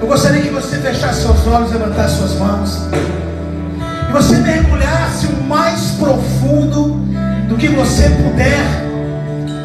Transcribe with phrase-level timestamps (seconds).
[0.00, 2.88] Eu gostaria que você fechasse seus olhos, levantasse suas mãos.
[4.08, 6.94] E você mergulhasse o mais profundo
[7.46, 8.64] do que você puder.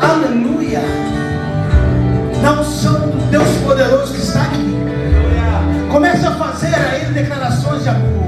[0.02, 0.82] Aleluia.
[2.42, 4.76] Na unção do Deus poderoso que está aqui.
[5.90, 8.28] Comece a fazer a Ele declarações de amor.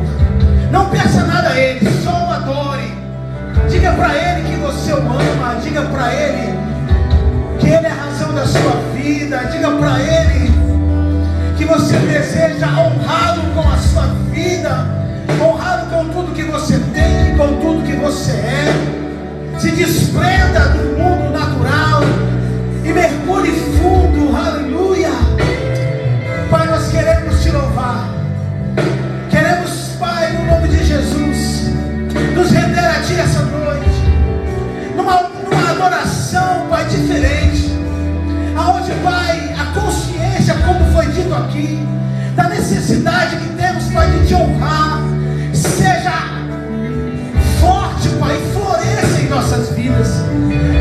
[0.72, 2.98] Não peça nada a Ele, só o adore.
[3.70, 5.60] Diga para Ele que você o ama.
[5.62, 6.58] Diga para Ele
[7.60, 9.40] que Ele é a razão da sua vida.
[9.52, 10.57] Diga para Ele
[11.58, 14.88] que você deseja honrá-lo com a sua vida,
[15.42, 18.74] honrá-lo com tudo que você tem, com tudo que você é.
[19.58, 22.02] Se desprenda do mundo natural
[22.84, 25.10] e mergulhe fundo, aleluia.
[26.52, 28.08] Pai, nós queremos te louvar.
[29.32, 31.72] Queremos, Pai, no nome de Jesus,
[32.36, 33.90] nos render a Ti essa noite,
[34.96, 37.72] numa, numa adoração, Pai, diferente,
[38.56, 39.37] aonde, Pai,
[40.52, 41.80] a consciência, como foi dito aqui,
[42.36, 45.02] da necessidade que temos, Pai, de te honrar,
[45.54, 46.14] seja
[47.60, 50.08] forte, Pai, floresça em nossas vidas.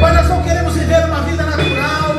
[0.01, 2.15] Pai, nós não queremos viver uma vida natural,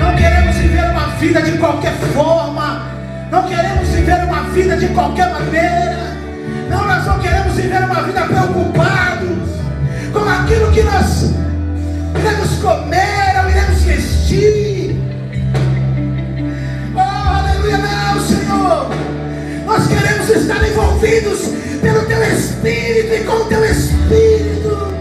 [0.00, 2.82] não queremos viver uma vida de qualquer forma,
[3.30, 5.98] não queremos viver uma vida de qualquer maneira,
[6.68, 9.54] não, nós não queremos viver uma vida preocupados
[10.12, 11.30] com aquilo que nós
[12.16, 14.83] iremos comer ou iremos vestir.
[20.24, 21.40] Queremos estar envolvidos
[21.82, 24.94] pelo Teu Espírito e com o Teu Espírito.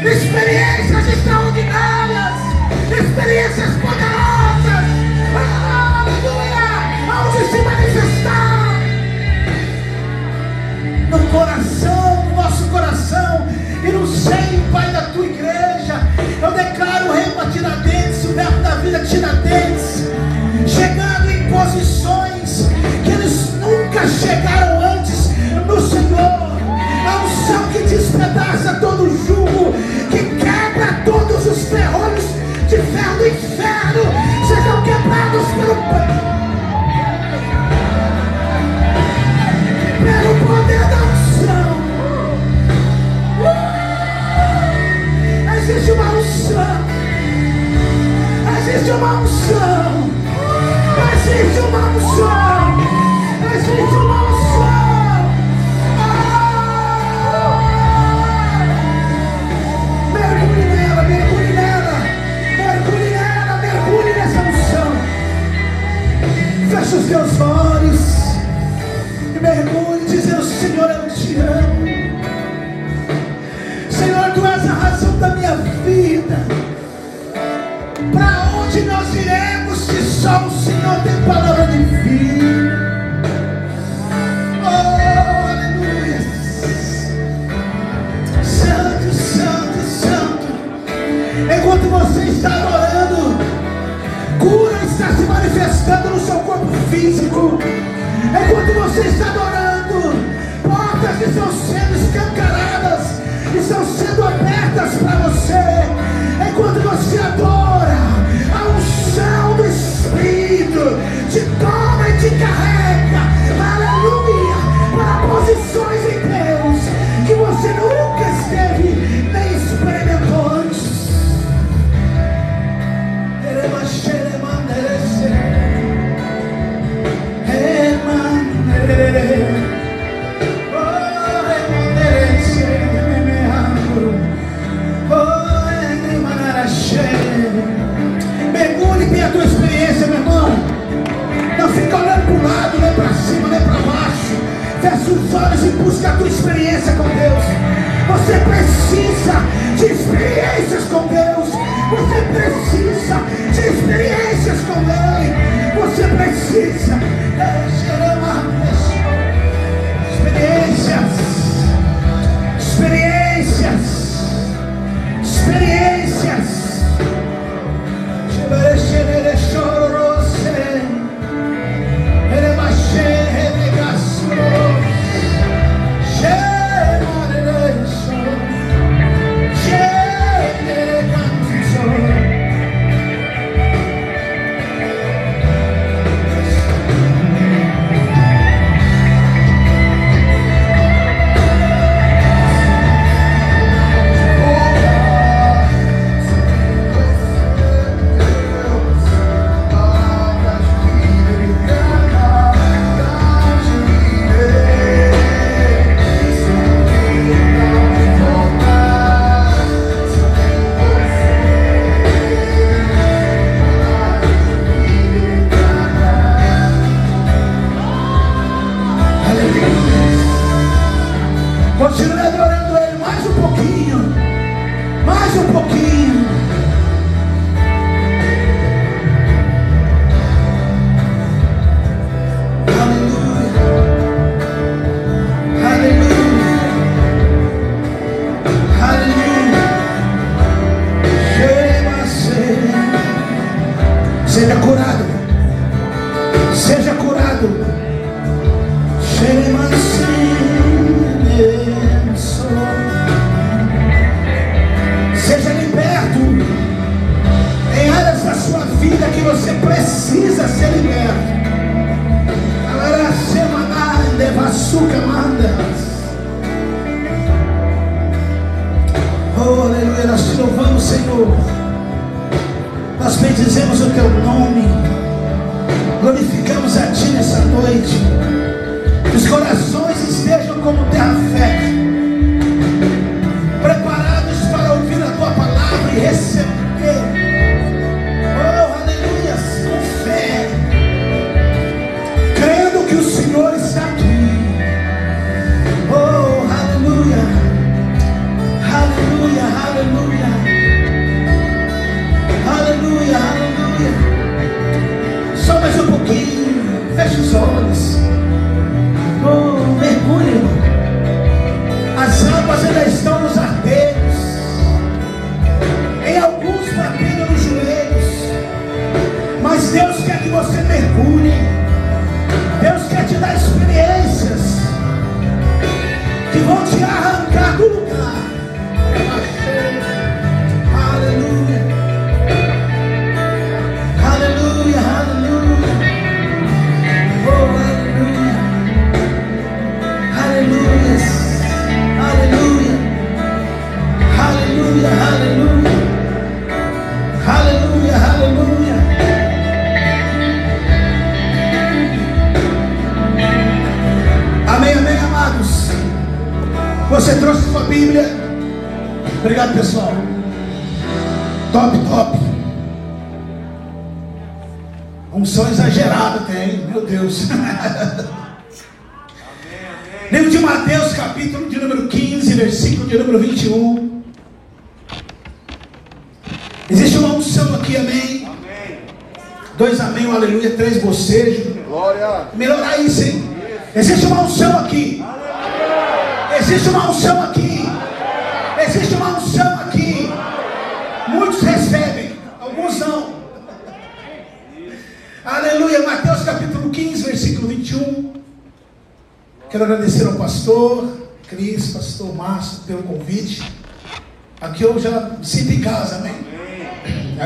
[0.00, 2.34] Experiências extraordinárias,
[2.90, 4.84] experiências poderosas.
[6.00, 6.68] Aleluia,
[7.26, 8.80] onde se manifestar
[11.10, 13.46] no coração, no nosso coração
[13.84, 16.00] e no seio, Pai, da tua igreja.
[16.40, 20.04] Eu declaro o Rema Tiradentes, o verbo da vida Tiradentes,
[20.66, 22.37] chegando em posições
[23.18, 25.30] eles nunca chegaram antes
[25.66, 26.48] no Senhor.
[27.06, 29.72] A unção que despedaça todo jugo,
[30.10, 32.24] que quebra todos os ferrolhos
[32.68, 34.02] de ferro do inferno,
[34.46, 36.07] sejam quebrados pelo pelo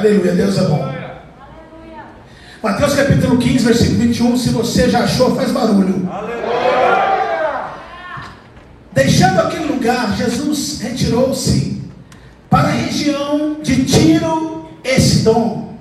[0.02, 0.92] Aleluia, Deus é bom.
[2.60, 4.36] Mateus capítulo 15, versículo 21.
[4.36, 6.10] Se você já achou, faz barulho.
[8.90, 11.80] Deixando aquele lugar, Jesus retirou-se
[12.50, 15.76] para a região de Tiro e Sidom.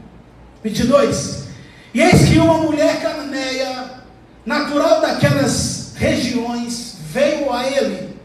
[0.64, 1.46] 22.
[1.92, 4.04] E eis que uma mulher cananeia,
[4.46, 8.16] natural daquelas regiões, veio a ele,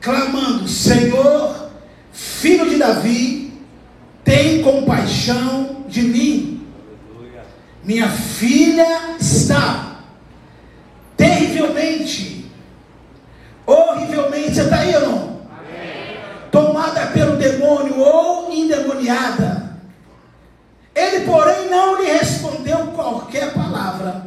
[0.00, 1.70] clamando: Senhor,
[2.12, 3.46] filho de Davi,
[4.26, 6.66] tem compaixão de mim.
[7.86, 10.00] Minha filha está
[11.16, 12.50] terrivelmente,
[13.64, 15.36] horrivelmente, você está aí ou não?
[16.50, 19.78] Tomada pelo demônio ou endemoniada.
[20.96, 24.26] Ele, porém, não lhe respondeu qualquer palavra.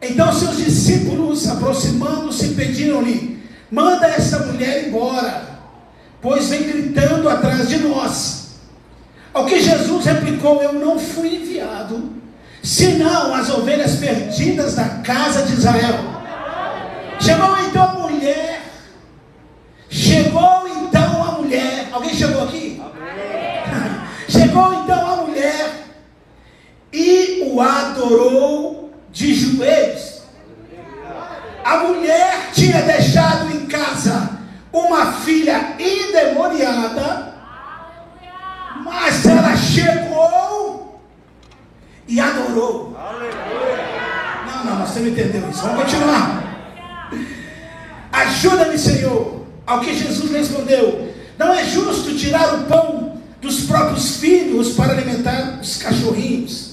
[0.00, 3.42] Então seus discípulos, aproximando-se, pediram-lhe:
[3.72, 5.48] manda esta mulher embora,
[6.20, 8.60] pois vem gritando atrás de nós.
[9.34, 12.22] Ao que Jesus replicou: Eu não fui enviado,
[12.62, 15.98] senão as ovelhas perdidas da casa de Israel.
[17.20, 18.62] Chegou então a mulher,
[19.90, 22.80] chegou então a mulher, alguém chegou aqui?
[24.28, 25.88] Chegou então a mulher
[26.92, 30.22] e o adorou de joelhos.
[31.64, 34.38] A mulher tinha deixado em casa
[34.72, 37.34] uma filha endemoniada,
[38.82, 40.51] mas ela chegou
[42.12, 42.94] e adorou.
[44.46, 45.62] Não, não, você não entendeu isso.
[45.62, 47.08] Vamos continuar.
[48.12, 49.40] Ajuda-me, Senhor.
[49.66, 55.58] Ao que Jesus respondeu: Não é justo tirar o pão dos próprios filhos para alimentar
[55.62, 56.72] os cachorrinhos.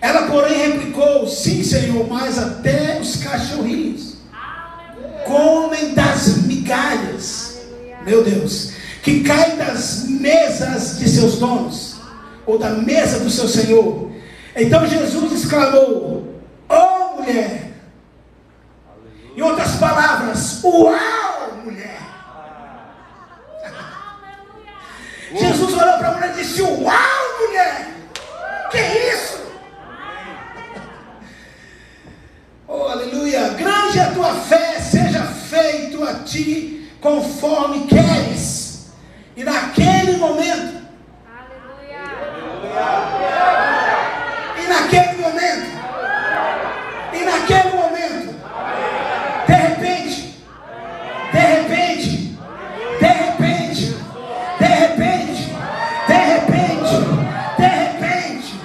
[0.00, 4.16] Ela, porém, replicou: Sim, Senhor, mas até os cachorrinhos
[5.24, 7.60] comem das migalhas,
[8.04, 8.72] meu Deus,
[9.04, 11.94] que caem das mesas de seus donos,
[12.44, 14.09] ou da mesa do seu Senhor.
[14.60, 16.38] Então Jesus exclamou:
[16.68, 17.72] Oh mulher!
[19.34, 21.98] Em outras palavras, uau, mulher!
[25.34, 27.88] Jesus olhou para a mulher e disse: Uau, mulher!
[28.70, 29.40] Que isso?
[32.68, 33.48] Aleluia.
[33.50, 38.90] Grande é a tua fé, seja feito a ti conforme queres.
[39.34, 40.80] E naquele momento.
[41.24, 42.00] Aleluia.
[43.76, 43.79] E
[44.70, 45.80] naquele momento.
[47.12, 48.34] E naquele momento.
[49.46, 50.44] De repente.
[51.32, 52.38] De repente.
[53.00, 53.96] De repente.
[54.58, 55.52] De repente.
[56.06, 56.94] De repente.
[57.58, 58.60] De repente.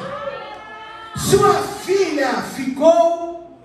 [1.15, 3.59] Sua filha ficou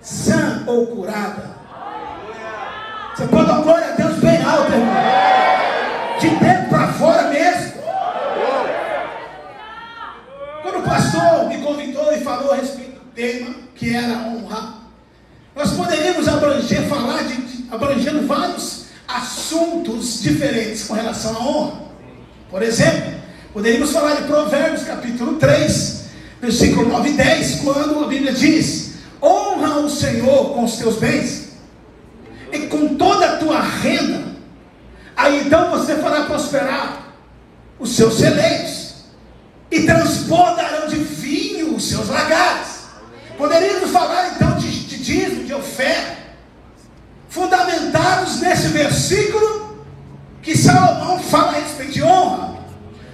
[0.00, 1.51] sã ou curada.
[20.22, 21.82] Diferentes com relação à honra.
[22.50, 23.12] Por exemplo,
[23.52, 26.04] poderíamos falar de Provérbios capítulo 3,
[26.40, 31.52] versículo 9 e 10, quando a Bíblia diz: honra o Senhor com os teus bens
[32.52, 34.24] e com toda a tua renda,
[35.16, 37.14] aí então você fará prosperar
[37.78, 38.92] os seus celeiros
[39.70, 42.82] e transbordarão de vinho os seus lagares.
[43.38, 46.16] Poderíamos falar então de, de dízimo, de oferta,
[47.28, 49.71] fundamentados nesse versículo
[50.42, 52.58] que Salomão fala a respeito de honra.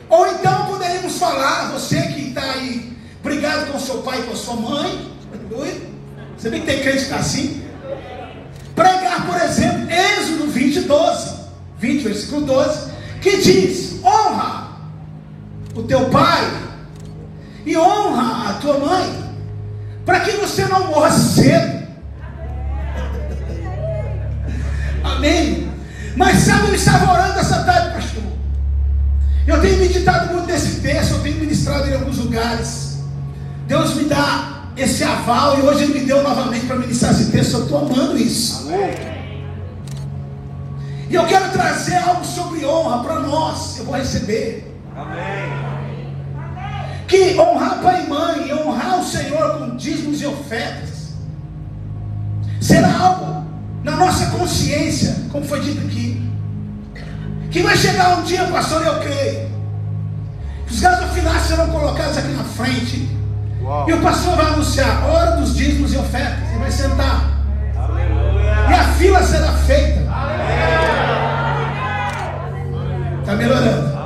[0.09, 4.57] Ou então poderíamos falar, você que está aí brigado com seu pai e com sua
[4.57, 5.13] mãe.
[6.37, 7.63] Você vê que tem crente que está assim.
[8.75, 11.35] Pregar, por exemplo, Êxodo 20, 12,
[11.79, 14.69] 20, versículo 12, que diz: honra
[15.75, 16.49] o teu pai
[17.67, 19.35] e honra a tua mãe,
[20.07, 21.87] para que você não morra cedo.
[25.05, 25.68] Amém.
[26.19, 28.25] Mas sabe, eu estava orando essa tarde, pastor.
[29.47, 32.99] Eu tenho meditado muito nesse texto, eu tenho ministrado em alguns lugares.
[33.69, 37.55] Deus me dá esse aval e hoje ele me deu novamente para ministrar esse texto.
[37.55, 38.67] Eu estou amando isso.
[38.67, 39.19] Amém.
[41.09, 43.79] E eu quero trazer algo sobre honra para nós.
[43.79, 44.77] Eu vou receber.
[44.97, 45.69] Amém.
[47.07, 51.13] Que honrar pai e mãe, honrar o Senhor com dízimos e ofertas,
[52.61, 53.38] será algo
[53.83, 56.31] na nossa consciência, como foi dito aqui.
[57.51, 59.49] Que vai chegar um dia, pastor, eu creio.
[60.71, 63.19] Os gasofilários serão colocados aqui na frente
[63.69, 63.89] Uau.
[63.89, 66.49] E o pastor vai anunciar hora dos dízimos e ofertas.
[66.51, 67.39] Ele vai sentar.
[67.77, 68.67] Aleluia.
[68.71, 70.01] E a fila será feita.
[73.21, 73.99] Está melhorando.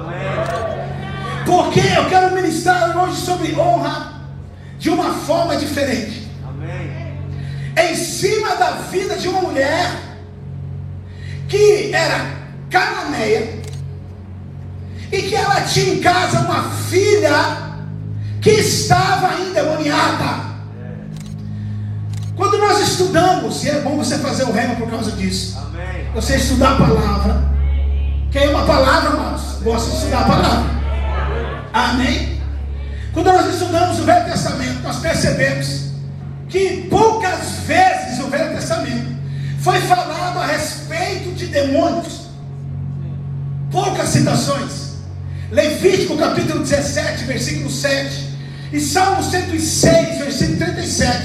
[1.47, 4.13] Porque eu quero ministrar hoje sobre honra
[4.79, 6.22] de uma forma diferente.
[7.77, 9.91] Em cima da vida de uma mulher
[11.49, 12.27] que era
[12.71, 13.61] cananeia
[15.13, 17.73] e que ela tinha em casa uma filha
[18.41, 20.53] que estava endemoniada.
[22.35, 26.11] Quando nós estudamos, e é bom você fazer o rema por causa disso, Amém.
[26.15, 27.53] você estudar a palavra.
[28.31, 30.71] Quem ama a palavra, irmãos, gosta de estudar a palavra.
[31.73, 32.41] Amém?
[33.13, 35.92] Quando nós estudamos o Velho Testamento, nós percebemos
[36.53, 39.11] que poucas vezes o Velho Testamento
[39.61, 42.27] foi falado a respeito de demônios.
[43.71, 44.93] Poucas citações.
[45.51, 48.29] Levítico capítulo 17, versículo 7.
[48.71, 51.25] E Salmo 106, versículo 37,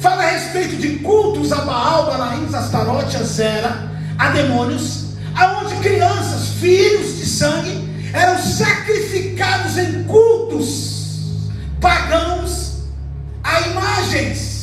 [0.00, 7.18] fala a respeito de cultos a Baal, Balaíns, Astarote, Azera, a demônios, aonde crianças, filhos
[7.18, 10.96] de sangue, eram sacrificados em cultos
[11.80, 12.66] pagãos
[13.46, 14.55] a imagens,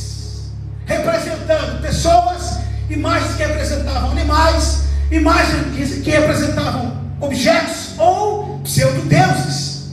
[0.86, 2.60] representando pessoas,
[2.90, 9.92] imagens que representavam animais, imagens que representavam objetos ou pseudo-deuses.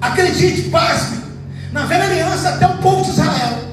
[0.00, 1.18] Acredite, pasme,
[1.72, 3.64] na velha aliança, até o povo de Israel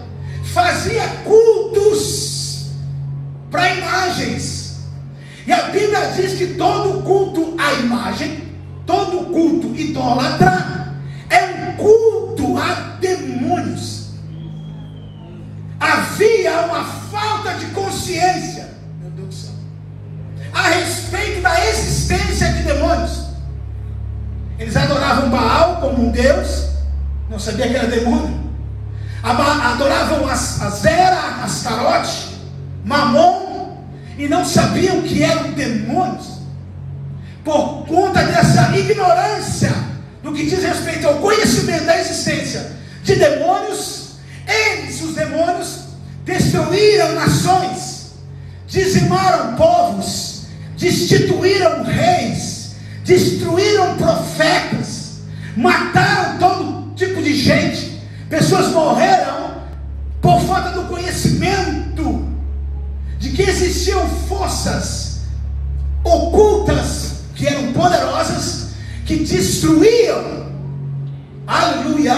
[0.54, 2.68] fazia cultos
[3.50, 4.80] para imagens.
[5.46, 8.44] E a Bíblia diz que todo culto à imagem,
[8.86, 10.94] todo culto idólatra,
[11.30, 14.01] é um culto a demônios.
[16.62, 18.70] Havia uma falta de consciência,
[19.02, 19.52] meu Deus do céu,
[20.54, 23.26] a respeito da existência de demônios.
[24.60, 26.68] Eles adoravam Baal como um Deus,
[27.30, 28.40] não sabia que era demônio.
[29.24, 32.36] Adoravam as, Azera, Astarote,
[32.84, 33.78] Mamon,
[34.18, 36.42] e não sabiam que eram demônios.
[37.44, 39.74] Por conta dessa ignorância
[40.22, 42.72] do que diz respeito ao conhecimento da existência
[43.04, 44.12] de demônios,
[44.48, 45.91] eles, os demônios,
[46.24, 48.12] destruíram nações,
[48.68, 50.44] dizimaram povos,
[50.78, 55.20] destituíram reis, destruíram profetas,
[55.56, 58.02] mataram todo tipo de gente.
[58.30, 59.62] Pessoas morreram
[60.22, 62.32] por falta do conhecimento
[63.82, 65.22] existiam forças
[66.04, 68.70] ocultas que eram poderosas,
[69.06, 70.52] que destruíam,
[71.48, 72.14] aleluia,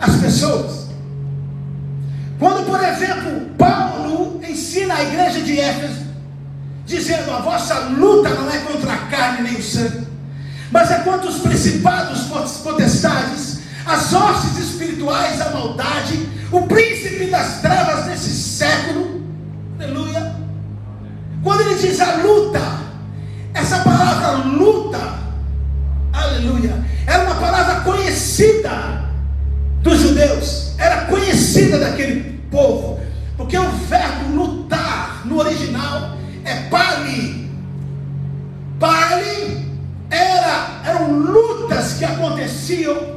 [0.00, 0.85] as pessoas.
[2.76, 6.02] Por exemplo, Paulo ensina a igreja de Éfeso,
[6.84, 10.06] dizendo: a vossa luta não é contra a carne nem o sangue,
[10.70, 12.24] mas é contra os principados,
[12.62, 19.24] potestades, as hostes espirituais da maldade, o príncipe das trevas desse século.
[19.80, 20.36] Aleluia.
[21.42, 22.60] Quando ele diz a luta,
[23.54, 25.00] essa palavra luta,
[26.12, 29.06] aleluia, era uma palavra conhecida
[29.80, 32.98] dos judeus, era conhecida daquele povo,
[33.36, 37.50] porque o verbo lutar no original é pali.
[38.80, 39.70] Pali
[40.10, 43.16] era, eram lutas que aconteciam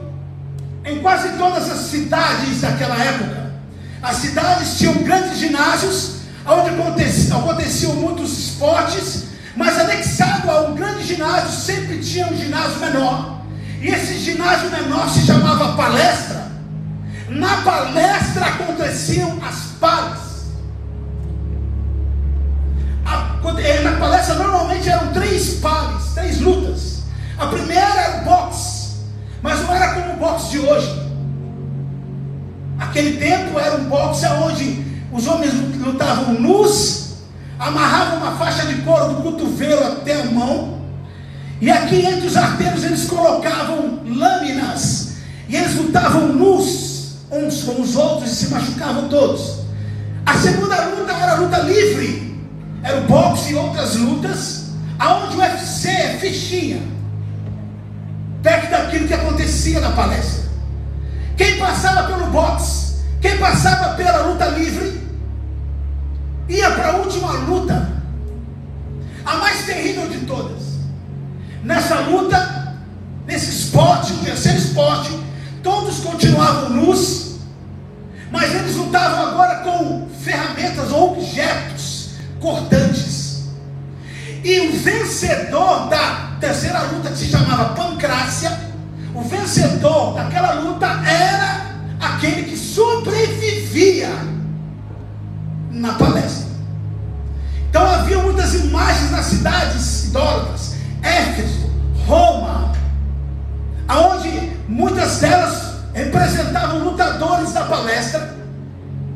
[0.84, 3.53] em quase todas as cidades daquela época.
[4.01, 11.03] As cidades tinham grandes ginásios, onde aconteciam, aconteciam muitos esportes, mas anexado a um grande
[11.03, 13.41] ginásio sempre tinha um ginásio menor.
[13.81, 16.49] E esse ginásio menor se chamava palestra.
[17.29, 20.29] Na palestra aconteciam as pares.
[23.59, 27.03] Eh, na palestra normalmente eram três pares, três lutas.
[27.37, 28.96] A primeira era o boxe,
[29.44, 31.09] mas não era como o boxe de hoje.
[32.79, 37.18] Aquele tempo era um boxe onde os homens lutavam nus,
[37.59, 40.79] amarravam uma faixa de couro do cotovelo até a mão,
[41.61, 46.89] e aqui entre os arteiros eles colocavam lâminas, e eles lutavam nus
[47.31, 49.59] uns com os outros e se machucavam todos.
[50.25, 52.39] A segunda luta era a luta livre,
[52.83, 56.81] era o boxe e outras lutas, aonde o UFC é fichinha,
[58.42, 60.50] perto daquilo que acontecia na palestra.
[61.37, 65.00] Quem passava pelo boxe, quem passava pela luta livre,
[66.48, 67.89] ia para a última luta,
[69.25, 70.59] a mais terrível de todas.
[71.63, 72.75] Nessa luta,
[73.27, 75.11] nesse esporte, o terceiro esporte,
[76.50, 77.35] continuavam nus,
[78.31, 83.50] mas eles lutavam agora com ferramentas ou objetos cortantes.
[84.44, 88.57] E o vencedor da terceira luta, que se chamava pancrácia,
[89.14, 94.09] o vencedor daquela luta era aquele que sobrevivia
[95.72, 96.50] na palestra.
[97.70, 101.70] Então havia muitas imagens nas cidades idólatras, Éfeso,
[102.07, 102.72] Roma,
[103.88, 104.29] aonde
[104.68, 105.58] muitas delas
[106.00, 108.33] representavam lutadores da palestra,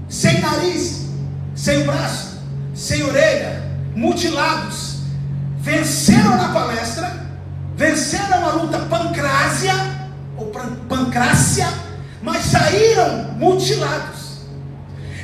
[0.10, 1.06] sem nariz,
[1.56, 2.42] sem braço,
[2.76, 3.64] sem orelha,
[3.96, 4.98] mutilados,
[5.60, 7.26] venceram na palestra,
[7.78, 9.74] venceram a luta pancrásia,
[10.36, 10.52] ou
[10.90, 11.68] pancrácia,
[12.22, 14.42] mas saíram mutilados.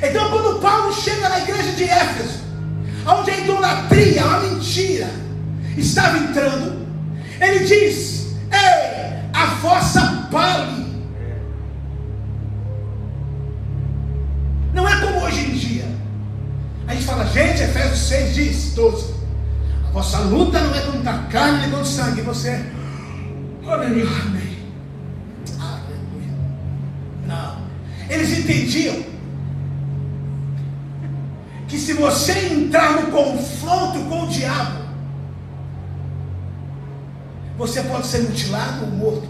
[0.02, 2.40] Então, quando Paulo chega na igreja de Éfeso,
[3.06, 5.10] onde a idolatria, a mentira
[5.76, 6.86] estava entrando,
[7.38, 10.89] ele diz: Ei, a vossa pale.
[17.10, 19.14] Fala, gente, Efésios 6 diz, 12.
[19.88, 22.22] A vossa luta não é contra a carne nem contra o sangue.
[22.22, 22.64] Você,
[23.66, 24.58] aleluia, amém.
[25.58, 26.34] Aleluia.
[27.26, 27.56] Não.
[28.08, 29.04] Eles entendiam
[31.66, 34.80] que se você entrar no confronto com o diabo,
[37.58, 39.28] você pode ser mutilado ou morto.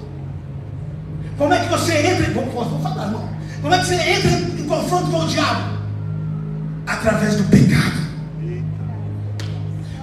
[1.39, 2.31] Como é que você entra?
[2.33, 3.31] Vou falar, não.
[3.63, 5.80] Como é que você entra em confronto com o diabo?
[6.91, 8.01] Através do pecado.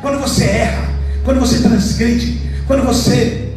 [0.01, 0.89] Quando você erra,
[1.23, 3.55] quando você transgride, quando você.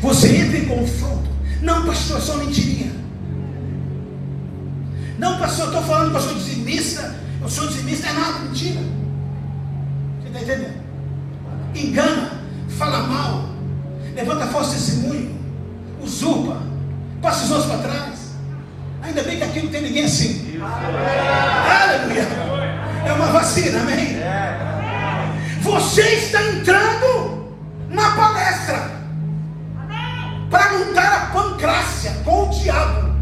[0.00, 1.28] Você entra em confronto.
[1.62, 2.92] Não, pastor, é só mentirinha.
[5.18, 7.14] Não, pastor, estou falando, pastor dizimista.
[7.42, 8.80] Eu sou dizimista, é nada, mentira.
[10.20, 10.80] Você está entendendo?
[11.74, 12.32] Engana,
[12.68, 13.48] fala mal,
[14.14, 15.38] levanta falso testemunho,
[16.02, 16.62] usurpa,
[17.20, 18.19] passa os outros para trás.
[19.02, 20.60] Ainda bem que aqui não tem ninguém assim.
[20.60, 22.26] Aleluia.
[23.06, 24.16] É uma vacina, amém?
[25.62, 27.54] Você está entrando
[27.88, 28.90] na palestra
[30.50, 33.14] para lutar a pancrácia com o diabo.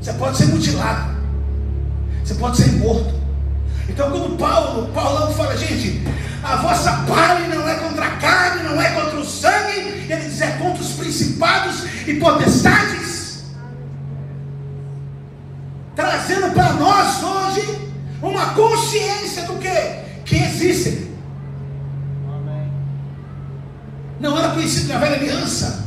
[0.00, 1.16] Você pode ser mutilado.
[2.24, 3.18] Você pode ser morto.
[3.88, 6.02] Então, quando Paulo, Paulão fala, gente,
[6.42, 10.40] a vossa pare não é contra a carne, não é contra o sangue, ele diz
[10.40, 13.07] é contra os principados e potestades.
[16.08, 17.90] Trazendo para nós hoje
[18.22, 19.68] uma consciência do que?
[20.24, 21.06] Que existem.
[24.18, 25.84] Não era conhecido na velha aliança,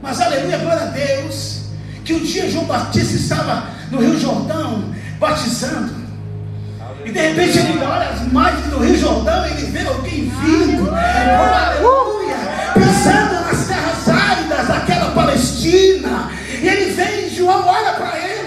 [0.00, 1.64] mas aleluia, glória a Deus
[2.06, 5.94] que um dia João Batista estava no Rio Jordão batizando.
[7.04, 10.88] E de repente ele olha as margens do Rio Jordão e ele vê alguém vindo.
[10.90, 12.36] Oh, aleluia!
[12.72, 16.30] Pisando nas terras áridas daquela Palestina.
[16.62, 18.37] E ele vem e João olha para ele.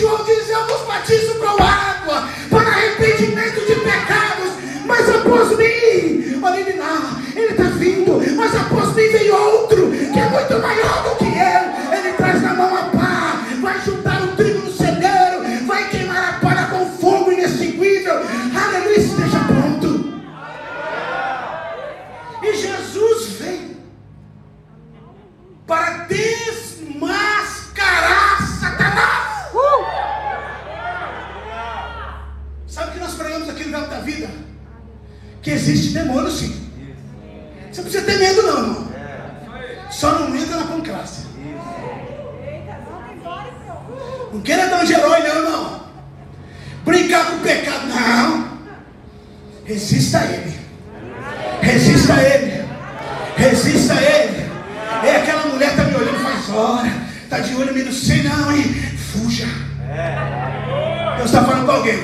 [0.00, 4.52] João diz: Eu vos batizo com água para arrependimento de pecados.
[4.86, 8.18] Mas após mim, olha ele lá, ele está vindo.
[8.34, 11.98] Mas após mim vem outro que é muito maior do que eu.
[11.98, 16.32] Ele traz na mão a pá, vai juntar o trigo no celeiro, vai queimar a
[16.40, 18.14] palha com fogo inextinguível.
[18.14, 20.14] Aleluia, esteja pronto.
[22.42, 23.76] E Jesus vem
[25.66, 26.06] para
[35.50, 36.54] Que existe demônio sim.
[37.72, 38.88] Você não precisa ter medo não, irmão.
[39.90, 41.24] Só não entra na pancrácia.
[44.32, 45.86] Não queira dar um herói, não, irmão.
[46.84, 48.58] Brincar com o pecado, não.
[49.64, 50.56] Resista a ele.
[51.62, 52.64] Resista a ele.
[53.36, 54.50] Resista a ele.
[55.02, 56.92] É aquela mulher está me olhando faz hora.
[57.24, 58.72] Está de olho mim, não sei não, hein?
[59.12, 59.48] Fuja.
[61.16, 61.98] Deus está falando com alguém.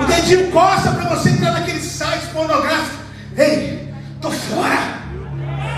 [0.00, 3.02] O dedinho coça para você entrar naquele site pornográfico.
[3.36, 5.02] Ei, tô fora.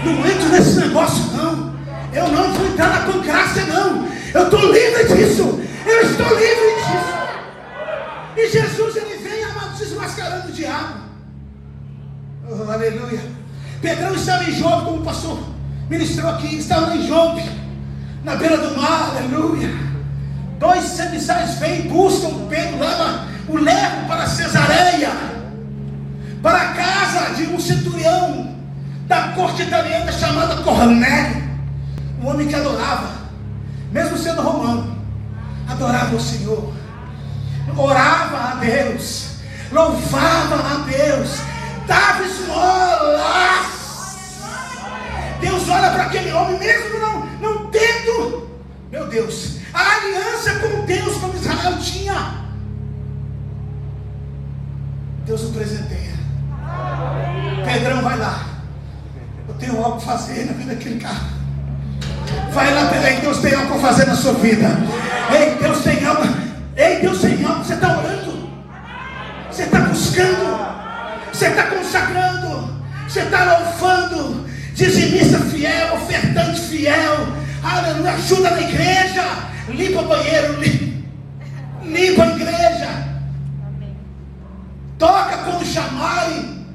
[0.05, 1.75] Não entro nesse negócio, não.
[2.13, 4.09] Eu não vou entrar na pancrácia, não.
[4.33, 5.61] Eu estou livre disso.
[5.87, 7.17] Eu estou livre disso.
[8.37, 11.01] E Jesus, ele vem amado, desmascarando o diabo.
[12.49, 13.21] Oh, aleluia.
[13.81, 15.39] Pedrão estava em Job, como o pastor
[15.89, 16.57] ministrou aqui.
[16.57, 17.43] Estava em Job,
[18.25, 19.86] na beira do mar, aleluia.
[20.59, 25.11] Dois emissários vêm, buscam Pedro, leva, o levam para Cesareia,
[26.43, 28.55] para a casa de um centurião
[29.07, 31.45] da corte italiana chamada Cornélio,
[32.23, 33.11] um homem que adorava,
[33.93, 34.97] mesmo sendo romano,
[35.69, 36.73] adorava o Senhor,
[37.77, 39.37] orava a Deus,
[39.71, 41.39] louvava a Deus,
[41.87, 43.77] dava esmolas.
[45.41, 48.49] Deus olha para aquele homem, mesmo não, não tendo,
[48.91, 52.47] meu Deus, a aliança com Deus, como Israel tinha.
[55.27, 56.15] Deus o presenteia.
[57.65, 58.47] Pedrão, vai lá.
[59.47, 61.27] Eu tenho algo para fazer na vida daquele carro.
[62.53, 63.21] Vai lá, Pedrão.
[63.21, 64.69] Deus tem algo para fazer na sua vida.
[65.31, 66.23] Ei, Deus tem algo.
[66.75, 67.63] Ei, Deus tem algo.
[67.63, 68.51] Você está orando.
[69.51, 70.67] Você está buscando.
[71.33, 72.81] Você está consagrando.
[73.07, 74.47] Você está louvando.
[74.73, 77.29] Dizimista fiel, ofertante fiel.
[77.63, 78.13] Aleluia.
[78.13, 79.56] Ajuda na igreja.
[79.69, 80.61] Limpa o banheiro.
[81.83, 83.07] Limpa a igreja.
[84.99, 86.67] Toca quando chamarem.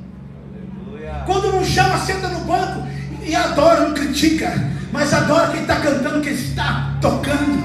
[1.25, 2.87] Quando não chama, senta no banco
[3.23, 4.51] e adora, não critica,
[4.91, 7.61] mas adora quem está cantando, quem está tocando.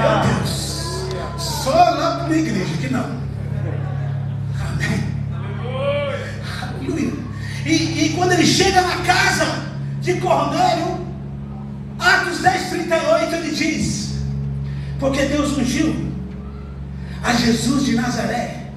[0.00, 1.06] Meu Deus,
[1.38, 3.18] só lá para a igreja que não.
[4.60, 5.04] Amém.
[6.62, 7.12] Aleluia.
[7.64, 9.46] E, e quando ele chega na casa
[10.00, 11.06] de Cornélio,
[11.98, 14.07] Atos 10, 38, ele diz:
[14.98, 15.94] Porque Deus ungiu
[17.22, 18.70] a Jesus de Nazaré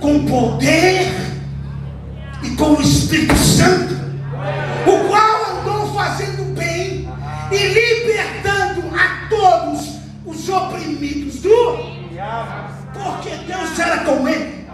[0.00, 1.12] com poder
[2.42, 3.94] e com o Espírito Santo,
[4.86, 7.08] o qual andou fazendo bem
[7.52, 12.00] e libertando a todos os oprimidos do
[12.92, 14.66] porque Deus era com ele.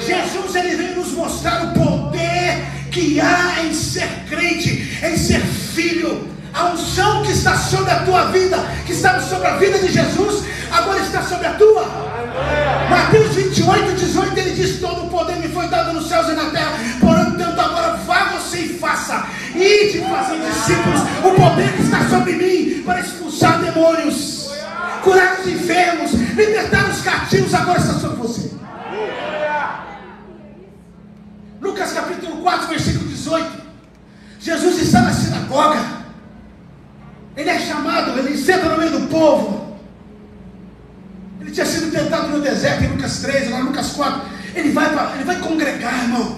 [0.00, 6.28] Jesus ele veio nos mostrar o poder que há em ser crente, em ser filho.
[6.52, 10.44] A unção que está sobre a tua vida, que estava sobre a vida de Jesus,
[10.70, 11.84] agora está sobre a tua.
[12.88, 16.50] Mateus 28, 18, ele diz: Todo o poder me foi dado nos céus e na
[16.50, 16.72] terra.
[17.00, 19.26] Portanto, agora vá você e faça.
[19.54, 21.00] E de fazer discípulos.
[21.24, 24.50] O poder que está sobre mim para expulsar demônios,
[25.02, 28.50] curar os enfermos, libertar os cativos, agora está sobre você.
[31.60, 33.60] Lucas capítulo 4, versículo 18.
[34.40, 35.99] Jesus está na sinagoga.
[37.40, 39.78] Ele é chamado, ele senta no meio do povo.
[41.40, 44.22] Ele tinha sido tentado no deserto em Lucas 3, lá em Lucas 4.
[44.54, 46.36] Ele vai, pra, ele vai congregar, irmão.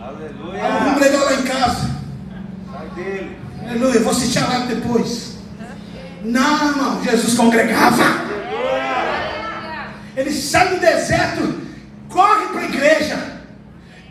[0.00, 0.62] Aleluia.
[0.62, 1.90] Vamos congregar lá em casa.
[2.94, 3.36] Dele.
[3.66, 4.00] Aleluia.
[4.00, 5.38] Vou assistir a live depois.
[6.22, 7.02] Não, irmão.
[7.02, 8.04] Jesus congregava.
[10.16, 11.62] Ele sai do deserto,
[12.08, 13.40] corre para a igreja,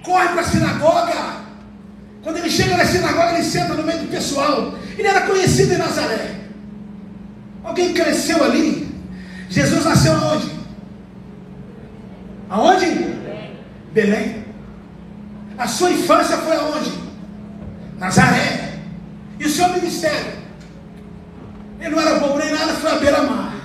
[0.04, 1.47] corre para a sinagoga.
[2.24, 4.74] Quando ele chega na sinagoga, ele senta no meio do pessoal.
[4.98, 6.36] Ele era conhecido em Nazaré.
[7.64, 8.88] Alguém cresceu ali.
[9.50, 10.52] Jesus nasceu aonde?
[12.50, 12.86] Aonde?
[12.86, 13.56] Belém.
[13.94, 14.46] Belém.
[15.58, 16.92] A sua infância foi aonde?
[17.98, 18.74] Nazaré.
[19.40, 20.38] E o seu ministério?
[21.80, 23.56] Ele não era pobre nem nada, foi à beira-mar.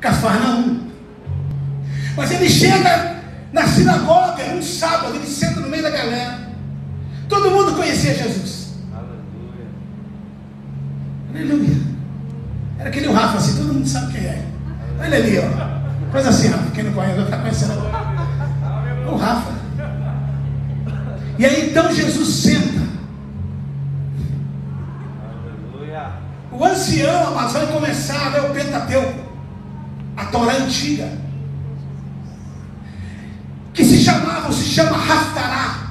[0.00, 0.90] Cafarnaum.
[2.16, 3.16] Mas ele chega
[3.52, 6.51] na sinagoga, um sábado, ele senta no meio da galera.
[7.32, 8.74] Todo mundo conhecia Jesus.
[8.92, 9.66] Aleluia.
[11.30, 11.76] Aleluia.
[12.78, 14.44] Era aquele o Rafa assim, todo mundo sabe quem é.
[15.00, 16.10] Olha ali, ó.
[16.12, 16.70] Coisa assim, Rafa.
[16.72, 19.10] Quem não conhece vai ficar conhecendo agora.
[19.10, 19.50] O Rafa.
[21.38, 22.82] E aí então Jesus senta.
[25.72, 26.12] Aleluia.
[26.52, 29.20] O ancião, amados, vai começar a ler o Pentateuco,
[30.18, 31.08] a Torá antiga,
[33.72, 35.81] que se chamava, se chama Haftará.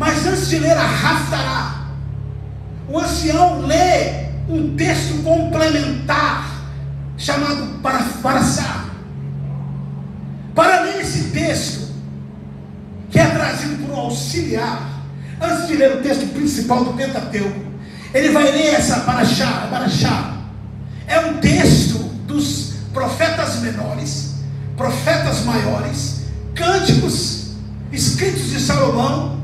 [0.00, 1.84] Mas antes de ler a Haftará,
[2.88, 6.64] o ancião lê um texto complementar
[7.18, 8.86] chamado para Paraçá.
[10.54, 11.86] Para ler esse texto,
[13.10, 15.04] que é trazido por um auxiliar,
[15.38, 17.60] antes de ler o texto principal do Pentateuco,
[18.14, 20.38] ele vai ler essa Paraxá, Paraxá.
[21.06, 24.36] É um texto dos profetas menores,
[24.78, 26.22] profetas maiores,
[26.54, 27.50] cânticos
[27.92, 29.39] escritos de Salomão.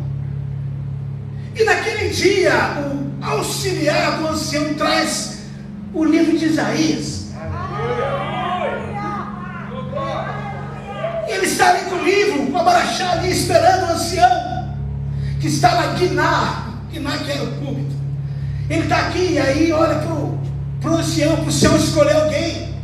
[1.58, 5.38] E naquele dia, o auxiliar do ancião traz
[5.94, 7.28] o livro de Isaías.
[11.26, 14.76] E ele está ali com o livro, com a Baraxá ali, esperando o ancião,
[15.40, 17.96] que está lá, Guiná, Guiná que era o púlpito.
[18.68, 22.76] Ele está aqui, e aí olha para o ancião, para o ancião escolher alguém.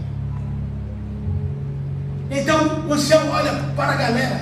[2.30, 4.40] Então o ancião olha para a galera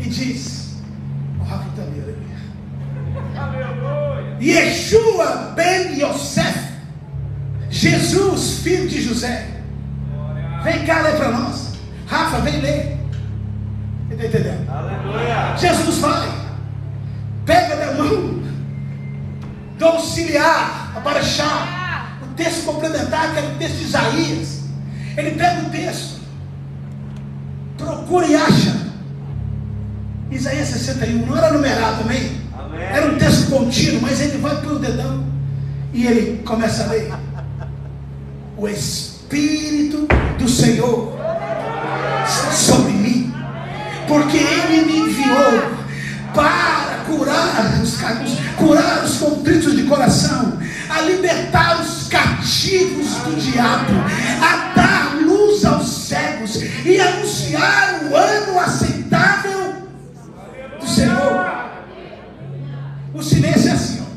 [0.00, 0.74] e diz:
[1.38, 2.29] O Rafa aleluia.
[4.40, 6.58] Yeshua ben Yosef,
[7.68, 9.46] Jesus, filho de José.
[10.64, 11.74] Vem cá ler para nós.
[12.06, 12.98] Rafa, vem ler.
[14.10, 14.68] Está entendendo?
[14.68, 15.56] Aleluia.
[15.56, 16.28] Jesus vai,
[17.44, 18.42] pega da mão
[19.78, 24.60] do auxiliar, a o texto complementar, que é o texto de Isaías.
[25.16, 26.20] Ele pega o texto,
[27.76, 28.76] procura e acha.
[30.30, 32.39] Isaías 61, não era numerado também?
[32.78, 35.24] Era um texto contínuo, mas ele vai pelo dedão
[35.92, 37.12] e ele começa a ler.
[38.56, 40.06] O Espírito
[40.38, 41.18] do Senhor
[42.52, 43.34] sobre mim,
[44.06, 45.80] porque Ele me enviou
[46.34, 47.98] para curar os,
[48.56, 53.92] curar os contritos de coração, a libertar os cativos do diabo,
[54.42, 59.74] a dar luz aos cegos e anunciar o ano aceitável
[60.78, 61.69] do Senhor.
[63.12, 64.10] O silêncio é assim, ó.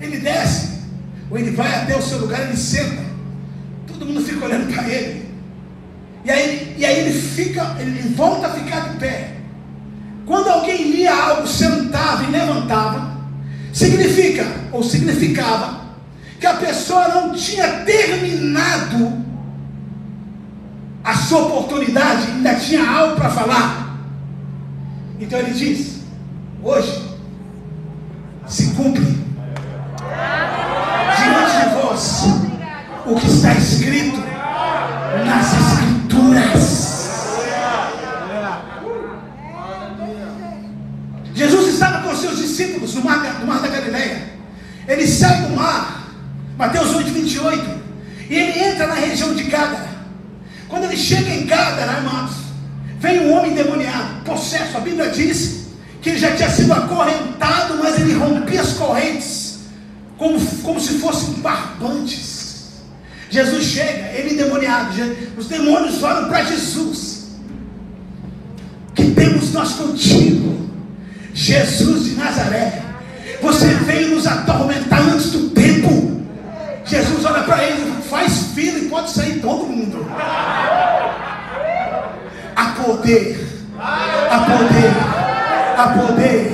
[0.00, 0.78] Ele desce,
[1.30, 3.02] ou ele vai até o seu lugar, ele senta.
[3.86, 5.28] Todo mundo fica olhando para ele.
[6.24, 9.34] E aí, e aí ele fica, ele volta a ficar de pé.
[10.26, 13.16] Quando alguém lia algo, sentava e levantava,
[13.72, 15.80] significa, ou significava,
[16.38, 19.24] que a pessoa não tinha terminado
[21.02, 23.98] a sua oportunidade, ainda tinha algo para falar.
[25.18, 25.97] Então ele diz:
[26.62, 27.08] hoje
[28.46, 29.04] se cumpre
[31.16, 32.24] diante de vós
[33.06, 34.18] o que está escrito
[35.24, 36.88] nas Escrituras.
[41.34, 44.28] Jesus estava com seus discípulos no mar, no mar da Galileia.
[44.86, 46.08] Ele sai do mar,
[46.56, 47.78] Mateus 8, 28,
[48.28, 49.88] e ele entra na região de Gádara.
[50.68, 52.36] Quando ele chega em Gádara, amados,
[52.98, 54.76] vem um homem endemoniado, possesso.
[54.76, 55.57] A Bíblia diz
[56.00, 59.58] que ele já tinha sido acorrentado, mas ele rompia as correntes,
[60.16, 62.38] como, como se fossem barbantes.
[63.30, 64.90] Jesus chega, ele endemoniado,
[65.36, 67.28] os demônios olham para Jesus.
[68.94, 70.68] Que temos nós contigo?
[71.34, 72.82] Jesus de Nazaré,
[73.40, 76.22] você veio nos atormentar antes do tempo.
[76.84, 80.06] Jesus olha para ele, faz fila e pode sair todo mundo.
[82.56, 83.46] A poder,
[83.78, 85.17] a poder,
[85.78, 86.50] a poder,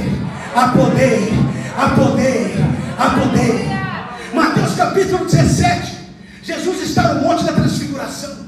[0.54, 1.18] a poder,
[1.78, 2.50] a poder,
[2.98, 4.34] a poder.
[4.34, 5.98] Mateus capítulo 17.
[6.42, 8.44] Jesus está no Monte da Transfiguração.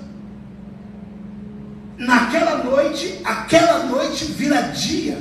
[1.97, 5.19] Naquela noite, aquela noite vira dia.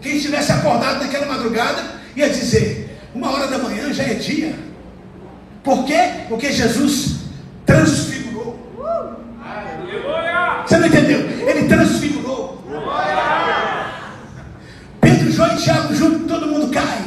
[0.00, 1.84] Quem estivesse acordado naquela madrugada
[2.16, 4.58] ia dizer: uma hora da manhã já é dia.
[5.62, 6.24] Por quê?
[6.28, 7.20] Porque Jesus
[7.64, 8.58] transfigurou.
[10.66, 11.20] Você não entendeu?
[11.20, 12.62] Ele transfigurou.
[15.00, 17.04] Pedro, João e Tiago junto, todo mundo cai.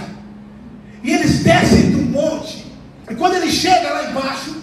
[1.04, 2.66] E eles descem do monte.
[3.10, 4.56] E quando ele chega lá embaixo,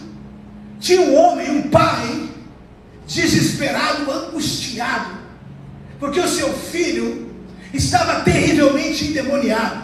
[0.80, 2.28] tinha um homem, um pai,
[3.06, 5.12] desesperado, angustiado,
[5.98, 7.30] porque o seu filho
[7.72, 9.82] estava terrivelmente endemoniado.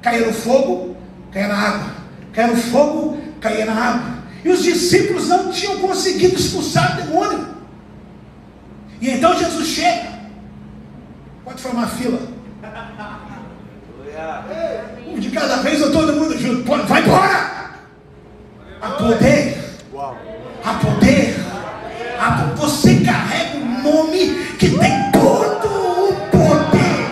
[0.00, 0.96] caía no fogo,
[1.32, 1.94] caía na água.
[2.32, 4.23] Caía no fogo, caía na água.
[4.44, 7.48] E os discípulos não tinham conseguido expulsar o demônio.
[9.00, 10.12] E então Jesus chega.
[11.44, 12.18] Pode formar fila.
[15.06, 16.62] Um de cada vez ou todo mundo junto.
[16.86, 17.74] Vai embora!
[18.82, 19.56] A poder.
[20.62, 21.36] A poder.
[22.18, 25.68] A, você carrega um nome que tem todo
[26.08, 27.08] o poder.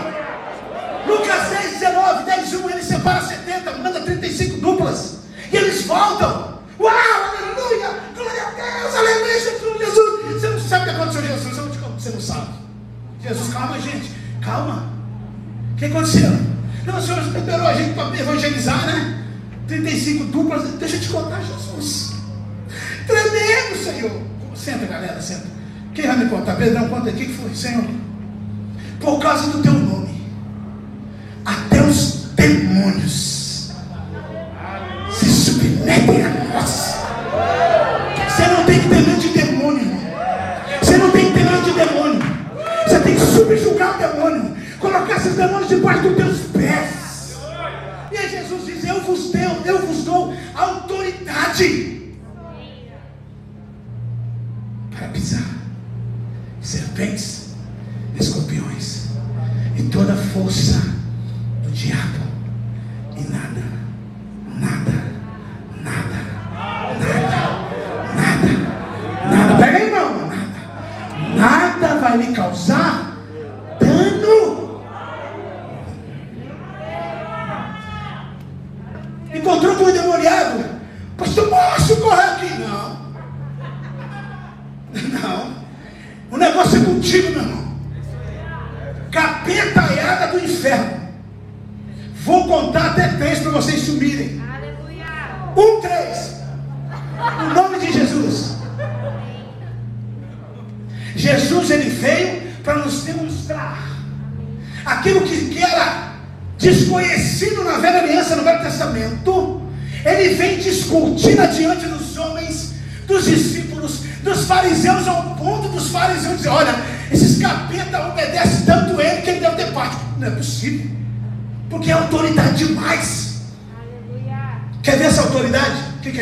[1.07, 5.18] Lucas 10, 19, 10, 1, ele separa 70, manda 35 duplas.
[5.51, 6.41] E eles voltam.
[15.83, 16.31] Que aconteceu?
[16.87, 19.25] Não, o Senhor liberou a gente para evangelizar, né?
[19.66, 20.62] 35 duplas.
[20.75, 22.12] Deixa eu te contar, Jesus.
[23.07, 24.23] Tremendo, Senhor.
[24.55, 25.47] Senta, galera, senta.
[25.92, 26.57] Quem vai me contar?
[26.57, 27.85] Pedrão, conta aqui que foi, Senhor.
[29.01, 30.01] Por causa do teu nome,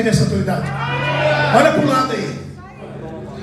[0.02, 0.66] Ver essa autoridade?
[1.54, 2.40] Olha para o lado aí.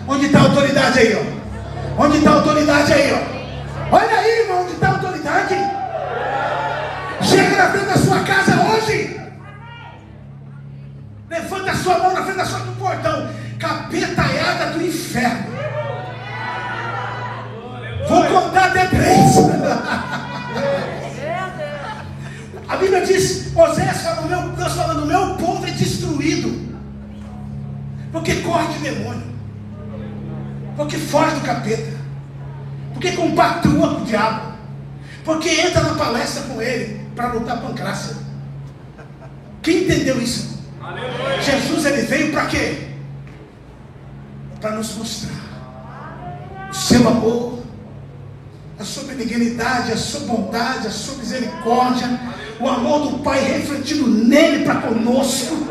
[0.07, 2.01] Onde está a autoridade aí, ó?
[2.03, 3.95] Onde está a autoridade aí, ó?
[3.95, 5.55] Olha aí, irmão, onde está a autoridade?
[7.21, 9.21] Chega na frente da sua casa hoje.
[11.29, 15.45] Levanta a sua mão na frente da sua do portão capetaiada do inferno.
[18.09, 19.37] Vou contar até três.
[22.67, 24.06] A Bíblia diz, Osés
[28.17, 29.23] Porque corre de demônio.
[30.75, 31.97] Porque foge do capeta.
[32.93, 34.53] Porque compactua com o diabo.
[35.23, 38.15] Porque entra na palestra com ele para lutar pancrácia.
[39.61, 40.63] Quem entendeu isso?
[40.81, 41.41] Aleluia.
[41.41, 42.87] Jesus ele veio para quê?
[44.59, 47.59] para nos mostrar o seu amor,
[48.79, 52.07] a sua benignidade, a sua bondade, a sua misericórdia,
[52.59, 55.67] o amor do Pai refletido nele para conosco.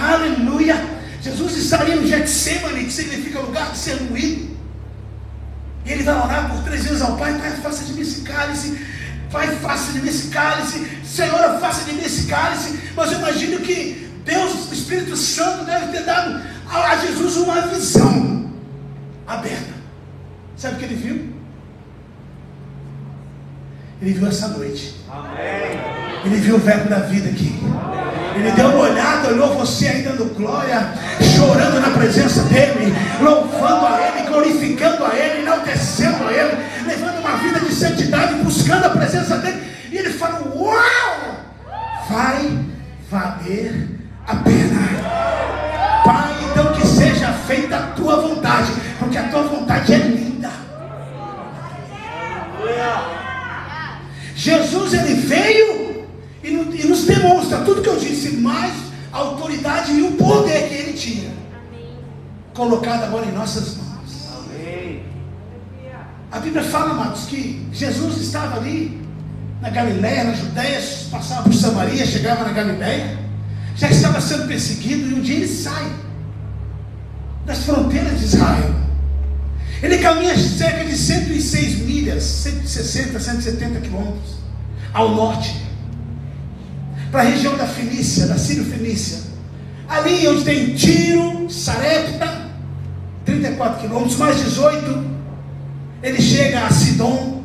[0.00, 0.95] Aleluia!
[1.26, 4.56] Jesus estaria no Getsemane, que significa lugar de ser moído.
[5.84, 8.78] E ele vai orar por três vezes ao Pai, Pai, faça de mim esse cálice.
[9.32, 10.86] Pai, faça de mim esse cálice.
[11.04, 12.78] Senhor, faça de mim esse cálice.
[12.94, 18.50] Mas eu imagino que Deus, o Espírito Santo, deve ter dado a Jesus uma visão
[19.26, 19.74] aberta.
[20.56, 21.34] Sabe o que ele viu?
[24.00, 24.94] Ele viu essa noite.
[25.10, 25.80] Amém.
[26.24, 27.52] Ele viu o verbo da vida aqui.
[28.36, 30.92] Ele deu uma olhada, olhou você aí dando glória,
[31.36, 36.56] chorando na presença dele, louvando a ele, glorificando a ele, enaltecendo a ele,
[36.86, 39.62] levando uma vida de santidade, buscando a presença dele.
[39.90, 41.36] E ele fala: Uau!
[42.08, 42.58] Vai
[43.10, 43.88] valer
[44.26, 45.26] a pena
[46.96, 50.50] seja feita a tua vontade, porque a tua vontade é linda.
[54.34, 55.85] Jesus ele veio
[56.46, 58.72] e, nos demonstra tudo que eu disse, mais
[59.12, 61.30] a autoridade e o poder que ele tinha,
[62.54, 63.86] colocado agora em nossas mãos.
[66.30, 69.00] A Bíblia fala, amados, que Jesus estava ali
[69.60, 70.80] na Galiléia, na Judéia,
[71.10, 73.18] passava por Samaria, chegava na Galiléia,
[73.74, 75.90] já estava sendo perseguido e um dia ele sai
[77.44, 78.74] das fronteiras de Israel.
[79.82, 84.36] Ele caminha cerca de 106 milhas, 160, 170 quilômetros
[84.92, 85.65] ao norte.
[87.16, 89.20] Para a região da Fenícia, da Sírio-Fenícia.
[89.88, 92.50] Ali onde tem Tiro, Sarepta,
[93.24, 95.02] 34 quilômetros, mais 18,
[96.02, 97.42] ele chega a Sidom.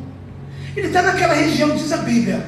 [0.76, 2.46] Ele está naquela região, diz a Bíblia.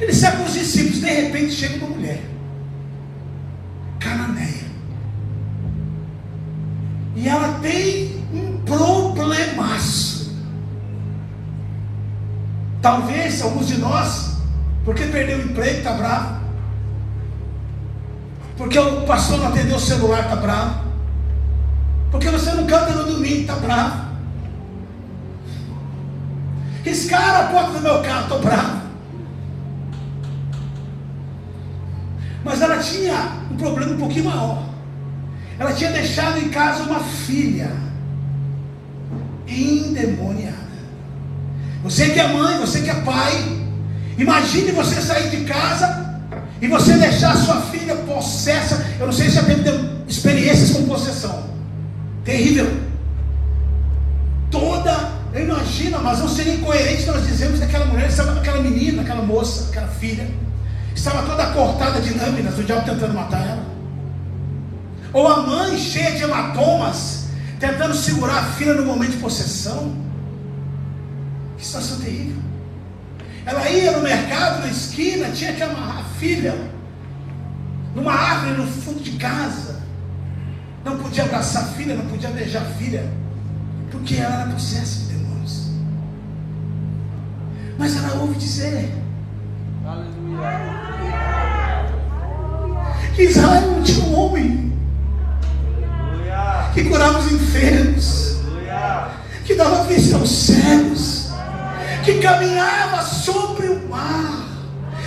[0.00, 2.22] Ele sai com os discípulos, de repente chega uma mulher,
[3.98, 4.66] cananeia.
[7.16, 10.32] E ela tem um problemaço.
[12.80, 14.35] Talvez alguns de nós,
[14.86, 16.40] porque perdeu o emprego, está bravo.
[18.56, 20.84] Porque o pastor não atendeu o celular, está bravo.
[22.12, 24.06] Porque você não canta no domingo, está bravo.
[26.84, 28.82] Riscaram a porta do meu carro, estou bravo.
[32.44, 34.62] Mas ela tinha um problema um pouquinho maior.
[35.58, 37.72] Ela tinha deixado em casa uma filha
[39.48, 40.54] endemoniada.
[41.82, 43.65] Você que é mãe, você que é pai,
[44.18, 46.20] imagine você sair de casa
[46.60, 48.84] e você deixar sua filha possessa.
[48.98, 49.62] Eu não sei se já teve
[50.08, 51.44] experiências com possessão.
[52.24, 52.86] Terrível.
[54.50, 59.22] Toda, eu imagino, mas não seria incoerente nós dizemos que aquela mulher, aquela menina, aquela
[59.22, 60.26] moça, aquela filha,
[60.94, 63.76] estava toda cortada de lâminas, o diabo tentando matar ela.
[65.12, 67.26] Ou a mãe cheia de hematomas,
[67.58, 69.94] tentando segurar a filha no momento de possessão.
[71.56, 72.36] Que situação terrível.
[73.46, 76.52] Ela ia no mercado, na esquina, tinha que amarrar a filha
[77.94, 79.82] numa árvore no fundo de casa.
[80.84, 83.08] Não podia abraçar a filha, não podia beijar a filha,
[83.90, 85.70] porque ela era possessa de demônios.
[87.78, 88.92] Mas ela ouve dizer:
[89.84, 90.76] Aleluia.
[93.14, 94.72] Que Israel tinha um homem
[96.74, 98.36] que curava os enfermos,
[99.44, 101.15] que dava vista aos cegos,
[102.06, 104.48] que caminhava sobre o mar,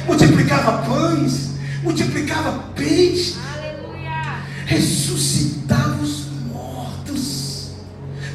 [0.06, 3.38] multiplicava pães, multiplicava peixe,
[4.66, 7.72] ressuscitava os mortos.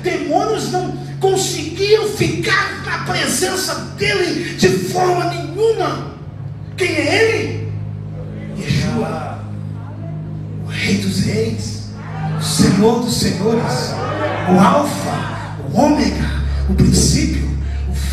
[0.03, 6.15] Demônios não conseguiam ficar na presença dele de forma nenhuma.
[6.75, 7.73] Quem é ele?
[8.59, 9.45] Yeshua,
[10.65, 11.75] o Rei dos Reis
[12.41, 13.95] Senhor dos Senhores,
[14.49, 17.44] o Alfa, o Ômega, o princípio, o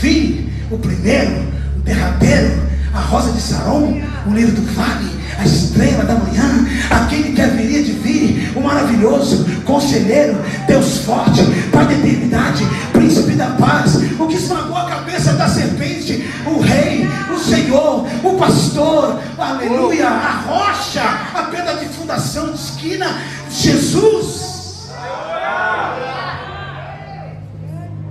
[0.01, 1.45] fim, o primeiro,
[1.77, 2.59] o derradeiro,
[2.91, 7.83] a rosa de Saron, o livro do vale, a estrela da manhã, aquele que haveria
[7.83, 10.37] de vir, o maravilhoso, conselheiro,
[10.67, 11.41] Deus forte,
[11.71, 17.07] Pai da eternidade, príncipe da paz, o que esmagou a cabeça da serpente, o rei,
[17.31, 21.03] o Senhor, o pastor, aleluia, a rocha,
[21.35, 23.21] a pedra de fundação de esquina,
[23.51, 24.50] Jesus.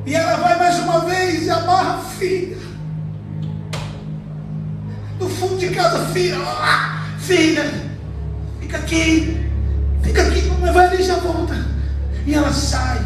[0.06, 2.56] E ela vai mais uma vez e amarra a filha.
[5.18, 6.38] No fundo de casa, filha,
[7.18, 7.64] filha,
[8.60, 9.46] fica aqui,
[10.02, 11.54] fica aqui, mas vai ali já volta.
[12.26, 13.04] E ela sai.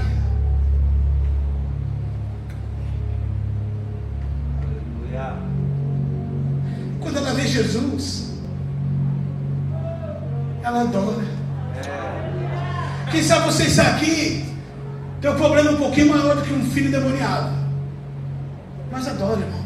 [7.00, 8.32] Quando ela vê Jesus,
[10.62, 11.24] ela adora.
[13.10, 14.53] Quem sabe você está aqui,
[15.24, 17.50] tem um problema um pouquinho maior do que um filho demoniado.
[18.92, 19.64] Mas adore, irmão.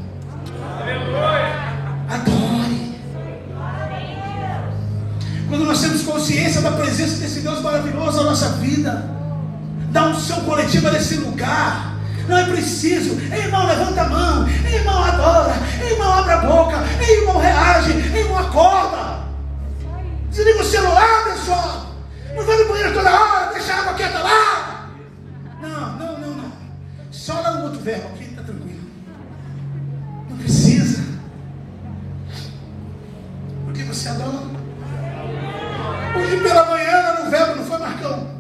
[2.09, 3.01] Adore.
[5.49, 9.11] Quando nós temos consciência da presença desse Deus maravilhoso na nossa vida,
[9.91, 11.97] dá um som coletiva nesse lugar.
[12.29, 13.19] Não é preciso.
[13.33, 14.49] Ei, irmão, levanta a mão.
[14.65, 15.57] Ei, irmão, adora.
[15.83, 16.77] Ei, irmão, abre a boca.
[17.01, 17.91] Ei, irmão, reage.
[17.91, 19.25] Ei, irmão, acorda.
[20.31, 21.87] Desliga o celular, pessoal.
[22.37, 24.68] Não vai no banheiro toda hora, deixa a água quieta lá.
[25.61, 26.53] Não, não, não, não.
[27.11, 28.89] Só lá no outro verbo, aqui está tranquilo.
[30.29, 31.03] Não precisa.
[33.65, 34.59] Porque você adora.
[36.17, 38.39] Hoje pela manhã, no verbo, não foi Marcão?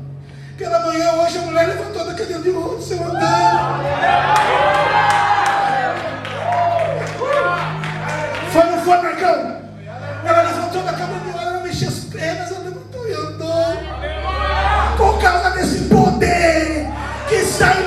[0.57, 4.38] Pela manhã, hoje a mulher levantou da cadeira de rosto, seu andando.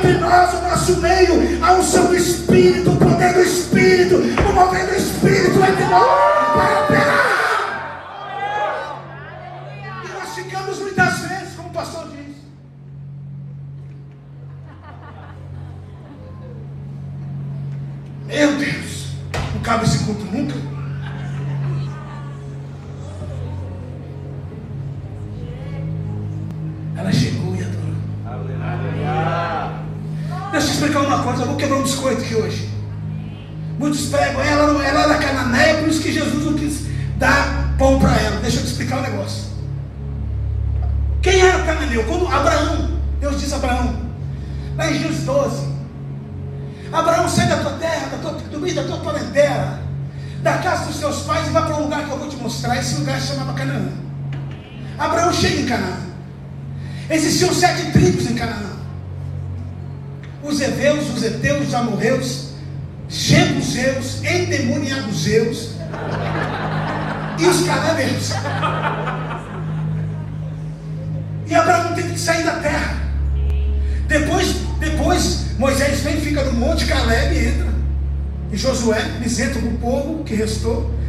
[0.01, 4.87] Entre nós, o nosso meio, a unção do Espírito, o poder do Espírito, o mover
[4.87, 6.80] do Espírito entre nós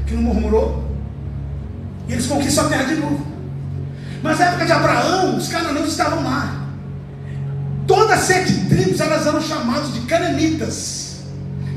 [0.07, 0.84] que não murmurou.
[2.09, 3.26] E eles conquistam a terra de novo.
[4.22, 6.66] Mas na época de Abraão, os cananeus estavam lá.
[7.86, 11.16] Todas as sete tribos elas eram chamadas de cananitas.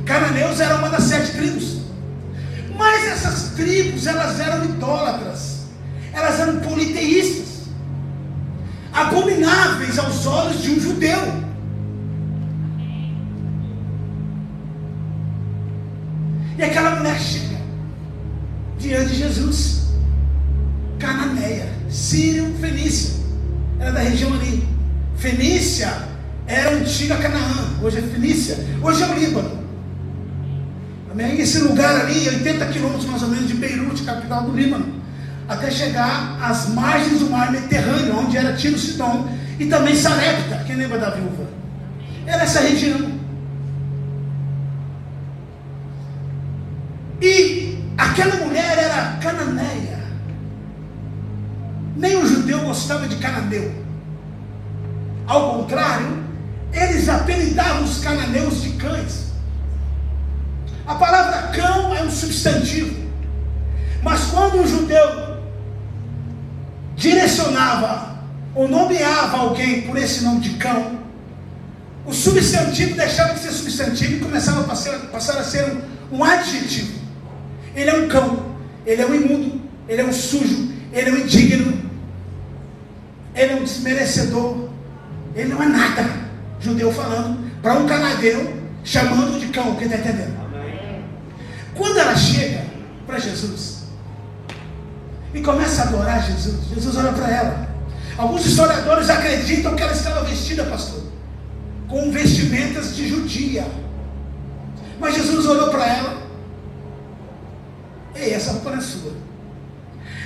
[0.06, 1.78] Cananeus era uma das sete tribos.
[2.78, 5.66] Mas essas tribos elas eram idólatras.
[6.14, 7.46] Elas eram politeístas
[8.96, 11.46] abomináveis aos olhos de um judeu.
[16.58, 17.20] E aquela mulher
[18.88, 19.88] diante de Jesus,
[21.00, 23.16] Cananeia, Sírio, Fenícia,
[23.80, 24.68] era da região ali.
[25.18, 25.92] Fenícia
[26.48, 29.66] era a antiga Canaã, hoje é Fenícia, hoje é o Líbano.
[31.12, 31.40] Amém?
[31.40, 35.06] Esse lugar ali, 80 quilômetros mais ou menos de Beirute, capital do Líbano
[35.48, 39.30] até chegar às margens do mar Mediterrâneo, onde era Tiro Sidom,
[39.60, 41.48] e também Sarepta, quem lembra da viúva?
[42.26, 43.14] Era essa região.
[47.22, 48.55] E aquela mulher
[52.46, 53.74] judeu gostava de cananeu.
[55.26, 56.24] Ao contrário,
[56.72, 59.32] eles apelidavam os cananeus de cães.
[60.86, 63.04] A palavra cão é um substantivo.
[64.04, 65.40] Mas quando um judeu
[66.96, 68.20] direcionava
[68.54, 71.00] ou nomeava alguém por esse nome de cão,
[72.06, 75.66] o substantivo deixava de ser substantivo e começava a passar, passar a ser
[76.12, 76.94] um, um adjetivo.
[77.76, 81.18] Ele é um cão, ele é um imundo, ele é um sujo, ele é um
[81.18, 81.85] indigno,
[83.36, 84.70] ele é um desmerecedor,
[85.36, 86.26] ele não é nada.
[86.60, 90.36] Judeu falando para um canadeu, chamando de cão, quem está entendendo?
[91.76, 92.64] Quando ela chega
[93.06, 93.76] para Jesus,
[95.36, 96.70] e começa a adorar Jesus.
[96.74, 97.70] Jesus olha para ela.
[98.18, 101.04] Alguns historiadores acreditam que ela estava vestida, pastor,
[101.90, 103.68] com vestimentas de judia.
[104.98, 106.26] Mas Jesus olhou para ela.
[108.16, 109.12] Ei, essa roupa não é sua.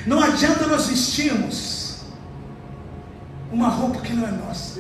[0.06, 1.89] Não adianta nós vestirmos
[3.52, 4.80] uma roupa que não é nossa.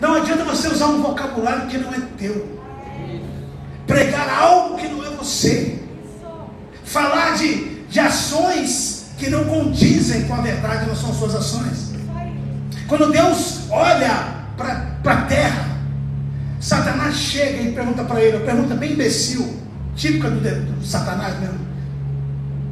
[0.00, 2.58] Não adianta você usar um vocabulário que não é teu.
[3.86, 5.78] Pregar algo que não é você.
[6.84, 11.90] Falar de de ações que não condizem com a verdade, não são suas ações.
[12.86, 15.66] Quando Deus olha para a terra,
[16.60, 19.60] Satanás chega e pergunta para ele, pergunta bem imbecil,
[19.96, 21.58] típica do, do Satanás mesmo.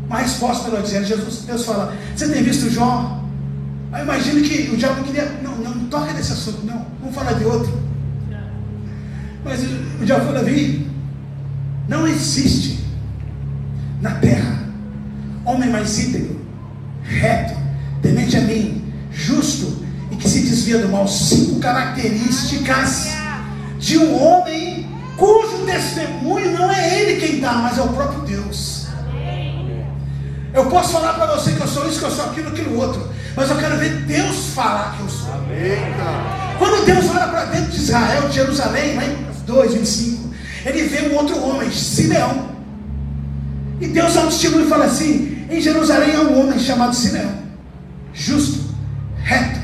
[0.07, 3.24] Uma resposta para dizer, Jesus, Deus fala, você tem visto Jó?
[3.93, 7.32] Aí imagino que o diabo queria, não, não, não toca nesse assunto, não, vamos falar
[7.32, 7.72] de outro.
[9.45, 9.61] Mas
[10.01, 10.86] o diabo falou, Davi,
[11.89, 12.84] não existe
[14.01, 14.59] na terra
[15.45, 16.41] homem mais íntegro,
[17.03, 17.55] reto,
[18.03, 21.09] temente a mim, justo e que se desvia do mal.
[21.09, 23.09] Cinco características
[23.78, 24.86] de um homem
[25.16, 28.86] cujo testemunho não é ele quem dá, mas é o próprio Deus.
[30.53, 33.09] Eu posso falar para você que eu sou isso, que eu sou aquilo, aquilo outro,
[33.39, 35.30] mas eu quero ver Deus falar que eu sou.
[36.59, 39.16] Quando Deus olha para dentro de Israel, de Jerusalém, lá em
[39.47, 40.34] 2, 25,
[40.66, 42.49] ele vê um outro homem, Simeão.
[43.80, 47.32] E Deus testemunho e fala assim: em Jerusalém há um homem chamado Simeão,
[48.12, 48.74] justo,
[49.22, 49.61] reto,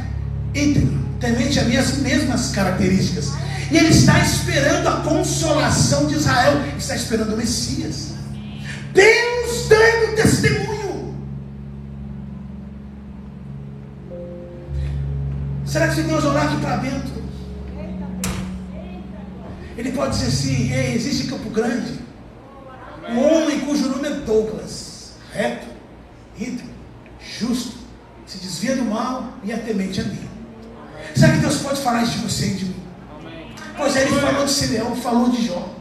[0.55, 3.33] íntegro, temente a minhas mesmas características.
[3.73, 8.13] E ele está esperando a consolação de Israel, está esperando o Messias.
[8.93, 9.24] Deus
[15.75, 17.21] Será que se Deus olhar aqui para dentro,
[19.77, 21.99] ele pode dizer assim: Ei, existe Campo Grande,
[23.09, 25.67] um homem cujo nome é Douglas, reto,
[26.39, 26.71] íntegro,
[27.19, 27.77] justo,
[28.25, 30.29] se desvia do mal e é temente a mim.
[31.13, 32.83] Será que Deus pode falar isso de você e de mim?
[33.77, 35.75] Pois é, ele falou de Simeão, falou de Jó.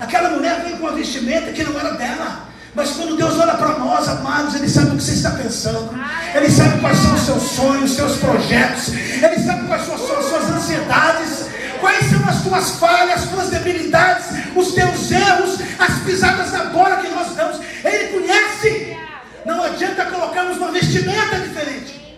[0.00, 2.48] Aquela mulher veio com uma vestimenta que não era dela.
[2.74, 5.90] Mas quando Deus olha para nós, amados, Ele sabe o que você está pensando.
[6.34, 8.88] Ele sabe quais são os seus sonhos, os seus projetos.
[8.88, 11.52] Ele sabe quais são as suas ansiedades.
[11.80, 16.98] Quais são as tuas falhas, as tuas debilidades, os teus erros, as pisadas da bola
[16.98, 17.60] que nós damos.
[17.84, 18.96] Ele conhece
[19.44, 22.16] Não adianta colocarmos uma vestimenta diferente.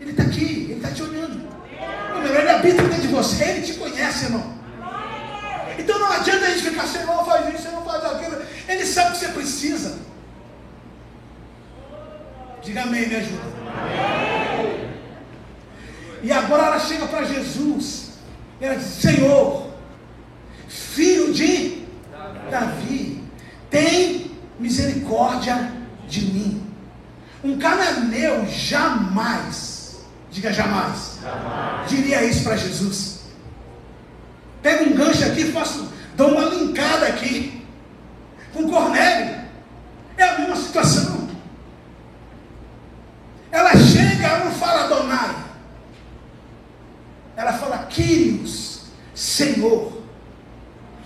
[0.00, 1.40] Ele está aqui, ele está te olhando.
[2.22, 4.63] Meu ele habita dentro de você, ele te conhece, irmão.
[5.78, 8.42] Então não adianta a gente ficar, Senhor, faz isso, Senhor, faz aquilo.
[8.68, 9.98] Ele sabe o que você precisa.
[12.62, 13.42] Diga amém, me ajuda.
[16.22, 18.12] E agora ela chega para Jesus.
[18.60, 19.70] Ela diz: Senhor,
[20.68, 21.84] filho de
[22.50, 23.22] Davi,
[23.68, 25.72] tem misericórdia
[26.08, 26.72] de mim.
[27.42, 29.96] Um cananeu jamais,
[30.30, 31.90] diga jamais, jamais.
[31.90, 33.13] diria isso para Jesus.
[34.64, 37.62] Pega um gancho aqui, faço, dou uma linkada aqui
[38.50, 39.44] com Cornélio.
[40.16, 41.28] É a mesma situação.
[43.52, 45.36] Ela chega, ela não fala Donai.
[47.36, 48.84] Ela fala Quírios,
[49.14, 50.02] Senhor.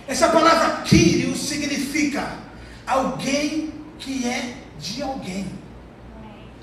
[0.07, 2.37] Essa palavra Quírios significa
[2.87, 5.45] alguém que é de alguém.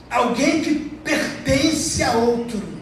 [0.08, 0.74] Alguém que
[1.04, 2.75] pertence a outro.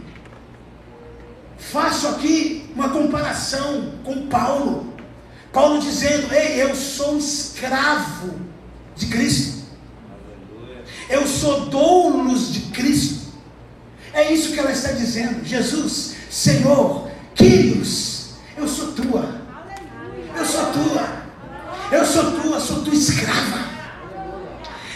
[1.71, 4.95] Faço aqui uma comparação com Paulo.
[5.53, 8.35] Paulo dizendo: Ei, eu sou escravo
[8.97, 9.65] de Cristo.
[11.09, 13.25] Eu sou doulos de Cristo.
[14.12, 15.45] É isso que ela está dizendo.
[15.45, 19.43] Jesus, Senhor, Quírios, eu sou tua.
[20.37, 21.25] Eu sou tua.
[21.91, 23.65] Eu sou tua, sou tua escrava.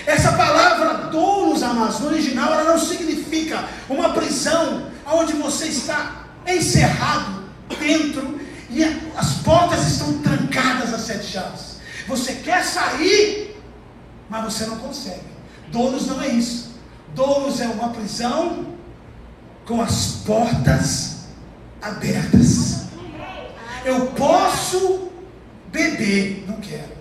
[0.06, 7.44] Essa palavra doulos, amados, no original, ela não significa uma prisão onde você está encerrado
[7.78, 8.38] dentro
[8.70, 8.84] e
[9.16, 11.78] as portas estão trancadas a sete chaves.
[12.06, 13.60] Você quer sair,
[14.28, 15.28] mas você não consegue.
[15.68, 16.78] Donos não é isso.
[17.14, 18.66] Donos é uma prisão
[19.66, 21.18] com as portas
[21.80, 22.86] abertas.
[23.84, 25.10] Eu posso
[25.70, 26.98] beber, não quero.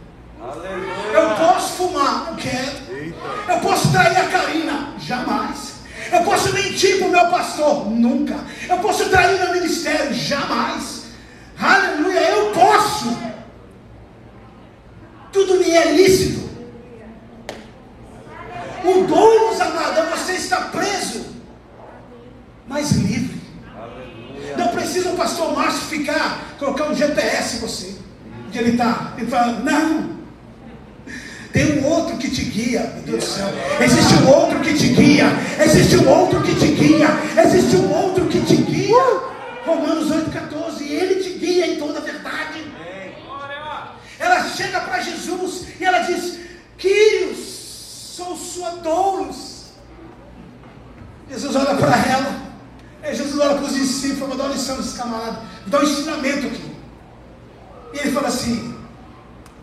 [1.13, 3.15] Eu posso fumar, não quero.
[3.49, 5.66] Eu posso trair a Karina, jamais.
[6.11, 8.35] Eu posso mentir para o meu pastor, nunca.
[8.67, 11.03] Eu posso trair meu ministério, jamais.
[11.59, 13.17] Aleluia, eu posso.
[15.31, 16.47] Tudo me é lícito.
[18.83, 21.25] O dono, amado, é você estar preso,
[22.67, 23.41] mas livre.
[24.57, 27.95] Não precisa o pastor Márcio ficar, colocar um GPS em você.
[28.51, 29.13] Que ele está.
[29.17, 30.16] Ele fala, não.
[31.51, 33.47] Tem um outro que te guia, meu Deus do céu.
[33.79, 35.25] Existe um outro que te guia.
[35.63, 37.07] Existe um outro que te guia.
[37.45, 39.03] Existe um outro que te guia.
[39.65, 40.81] Romanos 8,14.
[40.81, 42.65] Ele te guia em toda a verdade.
[44.19, 46.39] Ela chega para Jesus e ela diz:
[46.77, 47.37] Quírios,
[48.15, 49.65] sou sua doulos.
[51.29, 52.47] Jesus olha para ela.
[53.03, 56.47] Aí Jesus olha para os discípulos, vou dar uma lição desse camarada, dar um ensinamento
[56.47, 56.75] aqui.
[57.93, 58.76] E ele fala assim: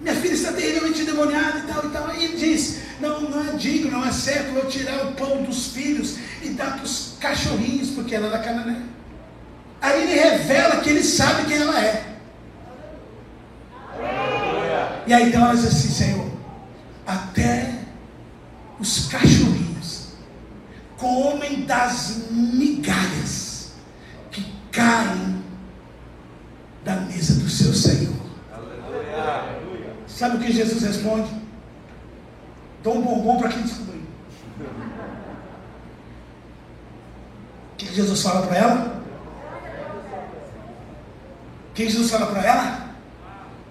[0.05, 2.15] Minha filha está terrivelmente endemoniada e tal e tal.
[2.15, 5.69] E ele diz: Não, não é digno, não é certo eu tirar o pão dos
[5.69, 8.83] filhos e dar para os cachorrinhos, porque ela era canané.
[9.81, 12.05] Aí ele revela que ele sabe quem ela é.
[15.07, 16.31] E aí então ela diz assim: Senhor,
[17.07, 17.79] até
[18.79, 20.09] os cachorrinhos
[20.99, 23.73] comem das migalhas
[24.31, 25.43] que caem
[26.85, 28.34] da mesa do seu Senhor.
[30.15, 31.29] Sabe o que Jesus responde?
[32.85, 34.05] Dou um bombom para quem descobrir.
[37.73, 39.03] O que Jesus fala para ela?
[41.71, 42.91] O que Jesus fala para ela?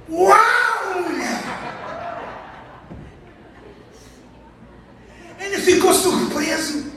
[0.09, 1.39] Uau, mulher!
[5.39, 6.91] Ele ficou surpreso.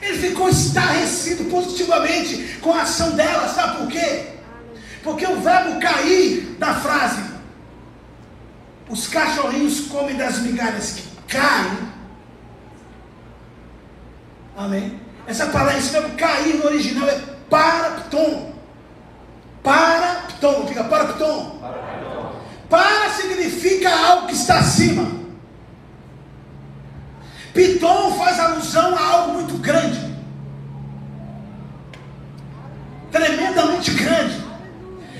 [0.00, 3.46] Ele ficou estarrecido positivamente com a ação dela.
[3.48, 4.36] Sabe por quê?
[5.02, 7.35] Porque o verbo cair da frase,
[8.88, 11.96] os cachorrinhos comem das migalhas que caem.
[14.56, 15.00] Amém?
[15.26, 17.20] Essa palavra, esse verbo cair no original é
[17.50, 18.54] parapton.
[19.62, 21.60] Parapton, fica parapton.
[22.70, 25.10] Para significa algo que está acima.
[27.52, 30.14] Piton faz alusão a algo muito grande.
[33.10, 34.44] Tremendamente grande.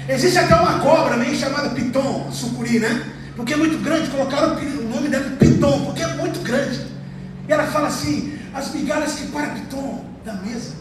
[0.08, 3.15] Existe até uma cobra meio chamada Piton, sucuri, né?
[3.36, 6.80] Porque é muito grande, colocaram o nome dela de Piton, porque é muito grande.
[7.46, 10.74] E ela fala assim: as migalhas que para Piton da mesa.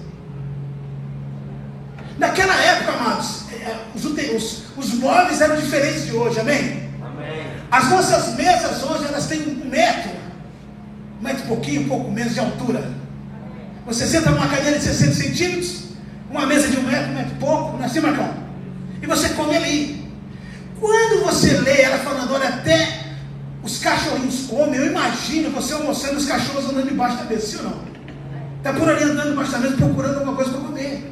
[2.17, 6.89] Naquela época, amados, é, é, os, os, os móveis eram diferentes de hoje, amém?
[7.03, 7.45] amém?
[7.69, 10.25] As nossas mesas hoje elas têm um metro
[11.19, 12.91] um metro e pouquinho, um pouco menos de altura.
[13.85, 15.83] Você senta numa cadeira de 60 centímetros,
[16.29, 18.33] uma mesa de um metro, um metro e pouco, não é assim, Marcão?
[19.01, 19.94] E você come ali.
[20.85, 23.05] Quando você lê ela falando, olha, até
[23.63, 27.63] os cachorrinhos comem, eu imagino você almoçando os cachorros andando debaixo da mesa, sim ou
[27.63, 27.79] não?
[28.59, 31.11] Está por ali andando debaixo da mesa procurando alguma coisa para comer.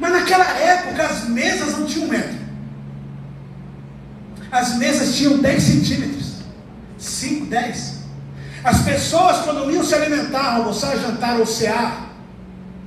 [0.00, 2.38] Mas naquela época as mesas não tinham um metro.
[4.50, 6.36] As mesas tinham 10 centímetros.
[6.96, 7.94] 5, 10.
[8.64, 12.08] As pessoas, quando iam se alimentar, almoçar, jantar ou cear,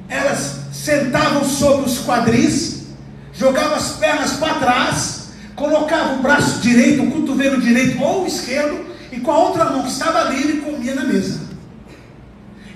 [0.09, 2.85] elas sentavam sobre os quadris,
[3.31, 5.16] jogavam as pernas para trás,
[5.57, 9.89] colocavam o braço direito, o cotovelo direito ou esquerdo, e com a outra mão que
[9.89, 11.41] estava livre comia na mesa.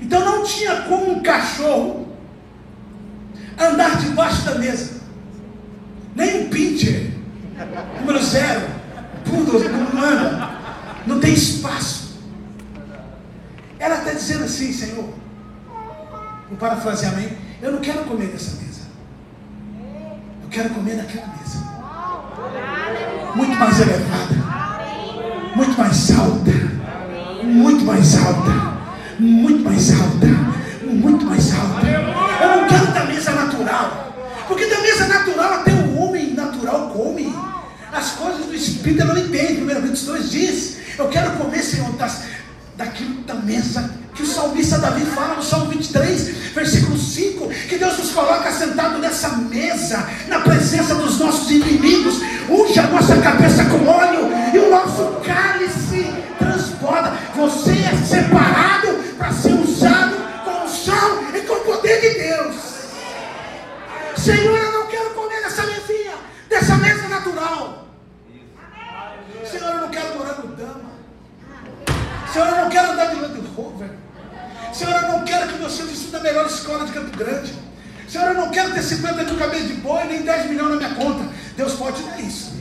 [0.01, 2.07] Então não tinha como um cachorro
[3.57, 4.99] andar debaixo da mesa.
[6.15, 7.11] Nem um pincher,
[7.99, 8.67] número zero,
[9.25, 9.61] poodle,
[10.03, 10.49] anda,
[11.05, 12.19] não tem espaço.
[13.77, 15.07] Ela está dizendo assim, Senhor,
[16.49, 17.29] vou parafrasear amém,
[17.61, 18.81] eu não quero comer dessa mesa.
[20.43, 21.70] Eu quero comer daquela mesa.
[23.35, 24.35] Muito mais elevada,
[25.55, 26.51] muito mais alta,
[27.43, 28.51] muito mais alta,
[29.19, 30.27] muito mais alta,
[30.83, 31.87] muito mais alta.
[31.87, 34.13] Eu não quero da mesa natural,
[34.47, 37.33] porque da mesa natural até o homem natural come.
[37.91, 39.55] As coisas do Espírito ela não entende.
[39.55, 42.23] Primeiro Coríntios 2 diz: Eu quero comer, Senhor, das,
[42.77, 47.97] daquilo da mesa que o salmista Davi fala no Salmo 23, versículo 5, que Deus
[47.97, 52.15] nos coloca sentado nessa mesa, na presença dos nossos inimigos,
[52.49, 57.13] unge a nossa cabeça com óleo e o nosso cálice transborda.
[57.35, 58.87] Você é separado
[59.17, 62.55] para ser usado com o sal e com o poder de Deus.
[64.17, 66.13] Senhor, eu não quero comer nessa mesinha,
[66.49, 67.87] dessa mesa natural.
[69.49, 70.91] Senhor, eu não quero morar no Dama.
[72.31, 73.40] Senhor, eu não quero andar de.
[74.81, 77.53] Senhor, eu não quero que filhos estudem na melhor escola de Campo Grande.
[78.09, 80.95] Senhor, eu não quero ter 50 mil cabeças de boi, nem 10 milhões na minha
[80.95, 81.23] conta.
[81.55, 82.55] Deus pode dar isso.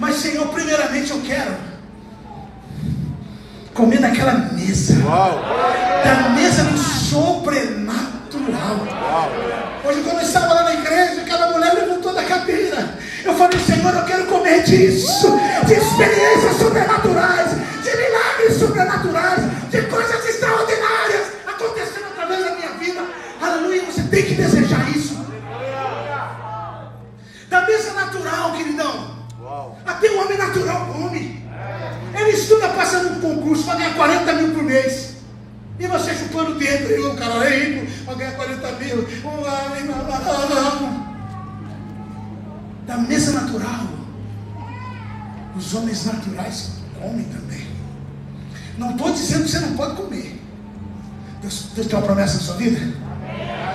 [0.00, 1.54] Mas, Senhor, primeiramente eu quero
[3.74, 4.96] comer naquela mesa.
[6.04, 8.08] Da mesa do sobrenatural.
[9.84, 12.98] Hoje, quando eu estava lá na igreja, aquela mulher levantou da cadeira.
[13.24, 17.52] Eu falei, Senhor, eu quero comer disso, de experiências sobrenaturais,
[17.84, 19.43] de milagres sobrenaturais,
[27.54, 29.14] Da mesa natural, queridão.
[29.86, 31.40] Até o homem natural come.
[32.12, 35.18] Ele estuda passando um concurso para ganhar 40 mil por mês.
[35.78, 39.08] E você chupando o dedo, e o cara é rico, para ganhar 40 mil.
[42.88, 43.86] Da mesa natural,
[45.56, 47.68] os homens naturais comem também.
[48.76, 50.42] Não estou dizendo que você não pode comer.
[51.40, 52.80] Deus, Deus tem uma promessa na sua vida?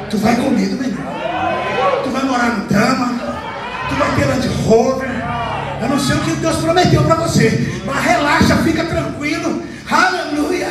[0.09, 2.03] Tu vai comer do melhor.
[2.03, 3.38] Tu vai morar no Dama.
[4.69, 5.09] Rover.
[5.81, 7.81] Eu não sei o que Deus prometeu para você.
[7.85, 9.63] Mas relaxa, fica tranquilo.
[9.89, 10.69] Aleluia.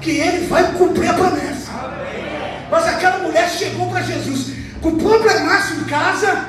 [0.00, 1.70] Que Ele vai cumprir a promessa.
[2.68, 6.48] Mas aquela mulher chegou para Jesus com problemaço em casa.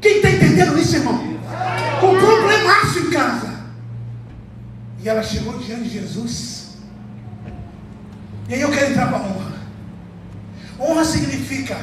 [0.00, 1.36] Quem está entendendo isso, irmão?
[2.00, 3.56] Com problemaço em casa.
[5.02, 6.76] E ela chegou diante de Jesus.
[8.48, 9.56] E aí eu quero entrar para honra.
[10.78, 11.76] Honra significa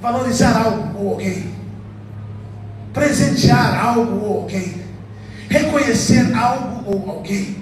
[0.00, 1.54] valorizar algo ou alguém,
[2.92, 4.82] presentear algo ou alguém,
[5.48, 7.56] reconhecer algo ou alguém.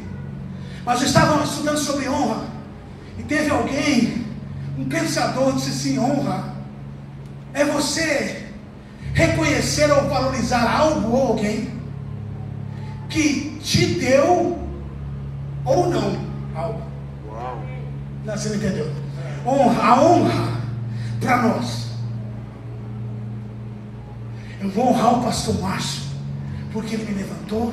[0.84, 2.44] Mas eu estava estudando sobre honra
[3.18, 4.26] e teve alguém,
[4.78, 6.54] um pensador, disse assim: honra
[7.52, 8.46] é você
[9.14, 11.78] reconhecer ou valorizar algo ou alguém
[13.08, 14.58] que te deu
[15.64, 16.18] ou não
[16.54, 16.82] algo.
[18.24, 18.92] Não, você não entendeu?
[19.46, 20.58] Honra, a honra
[21.20, 21.87] para nós.
[24.60, 26.02] Eu vou honrar o pastor Márcio,
[26.72, 27.72] porque ele me levantou,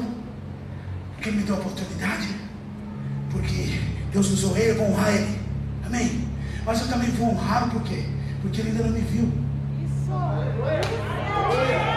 [1.15, 2.27] porque ele me deu a oportunidade,
[3.31, 3.79] porque
[4.11, 5.39] Deus usou ele, eu vou honrar ele.
[5.85, 6.27] Amém?
[6.65, 8.03] Mas eu também vou honrar por quê?
[8.41, 9.31] Porque ele ainda não me viu.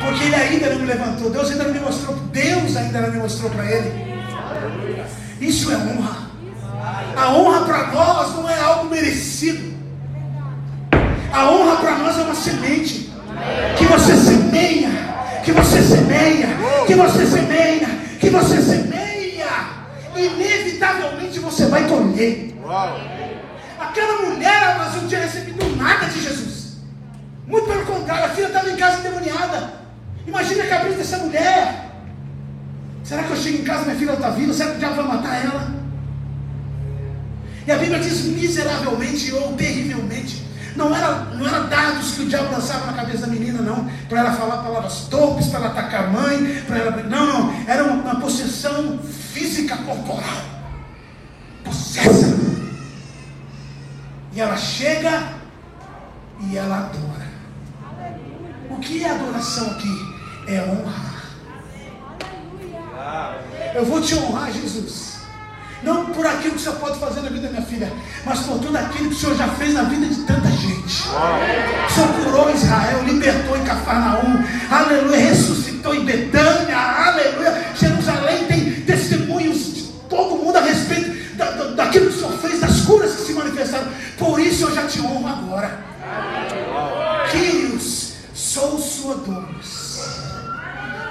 [0.05, 1.31] Porque ele ainda não me levantou.
[1.31, 2.17] Deus ainda não me mostrou.
[2.33, 4.09] Deus ainda não me mostrou para ele.
[5.41, 6.29] Isso é honra.
[7.17, 9.77] A honra para nós não é algo merecido.
[11.33, 13.08] A honra para nós é uma semente
[13.77, 14.91] que você semeia,
[15.45, 16.49] que você semeia,
[16.87, 17.89] que você semeia,
[18.21, 18.99] que você semeia.
[20.17, 22.55] Inevitavelmente você vai colher.
[23.79, 26.79] Aquela mulher, ela não tinha recebido nada de Jesus.
[27.47, 29.73] Muito pelo contrário, a filha estava em casa endemoniada.
[30.27, 31.89] Imagina a cabeça dessa mulher.
[33.03, 34.53] Será que eu chego em casa minha filha está viva?
[34.53, 35.75] Será que o diabo vai matar ela?
[37.67, 40.48] E a Bíblia diz miseravelmente ou terrivelmente.
[40.79, 43.91] Não era, não era dados que o diabo lançava na cabeça da menina, não.
[44.09, 46.63] Para ela falar palavras torpes, para ela atacar a mãe.
[46.69, 47.65] Para ela, não, não.
[47.67, 50.45] Era uma, uma possessão física corporal.
[51.65, 52.39] Possessa.
[54.33, 55.25] E ela chega
[56.49, 57.27] e ela adora.
[58.71, 60.17] O que é adoração aqui?
[60.47, 61.09] É honrar.
[63.75, 65.18] Eu vou te honrar, Jesus.
[65.83, 67.93] Não por aquilo que o Senhor pode fazer na vida da minha filha,
[68.25, 71.09] mas por tudo aquilo que o Senhor já fez na vida de tanta gente.
[71.09, 77.73] O Senhor curou Israel, libertou em Cafarnaum, aleluia, ressuscitou em Betânia, aleluia.
[77.77, 82.61] Jerusalém tem testemunhos de todo mundo a respeito da, da, daquilo que o Senhor fez,
[82.61, 83.87] das curas que se manifestaram.
[84.19, 85.79] Por isso eu já te honro agora.
[87.31, 90.01] Queridos, sou sua donos.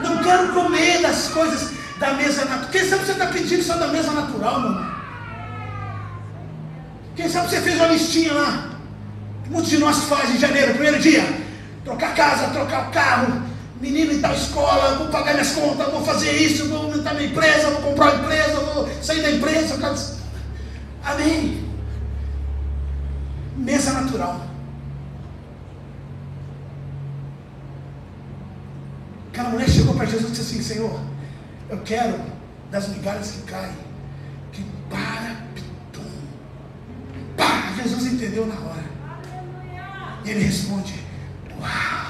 [0.01, 2.69] Não quero comer das coisas da mesa natural.
[2.71, 4.97] Quem sabe você está pedindo só da mesa natural, irmão?
[7.15, 8.69] Quem sabe você fez uma listinha lá?
[9.49, 11.23] Muitos de nós fazem em janeiro, primeiro dia.
[11.83, 13.41] Trocar casa, trocar o carro,
[13.81, 17.69] menino em tal escola, vou pagar minhas contas, vou fazer isso, vou aumentar minha empresa,
[17.71, 19.77] vou comprar uma empresa, vou sair da empresa.
[21.03, 21.65] Amém.
[23.55, 24.45] Mesa natural.
[29.31, 30.99] Aquela mulher chegou para Jesus e disse assim: Senhor,
[31.69, 32.19] eu quero
[32.71, 33.77] das migalhas que caem,
[34.51, 36.03] que para pitum.
[37.35, 38.85] Pá, Jesus entendeu na hora.
[40.23, 41.05] E ele responde:
[41.59, 42.07] Uau!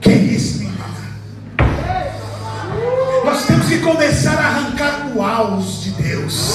[0.00, 0.78] Que isso, minha?
[3.24, 6.54] Nós temos que começar a arrancar o aos de Deus.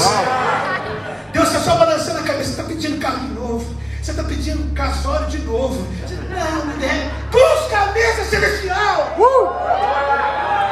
[1.32, 3.76] Deus está só balançando a cabeça, está pedindo carro novo.
[4.02, 5.88] Você está pedindo casório de novo.
[6.30, 7.10] Não, não é.
[7.32, 9.16] Busca a mesa celestial.
[9.18, 10.63] Uh!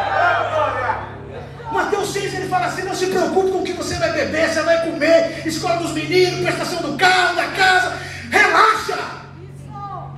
[1.84, 4.61] Mateus 6 ele fala assim: não se preocupe com o que você vai beber, você
[4.61, 7.97] vai comer, escola dos meninos, prestação do carro, da casa.
[8.29, 8.97] Relaxa!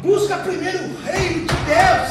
[0.02, 2.10] Busca primeiro o reino de Deus.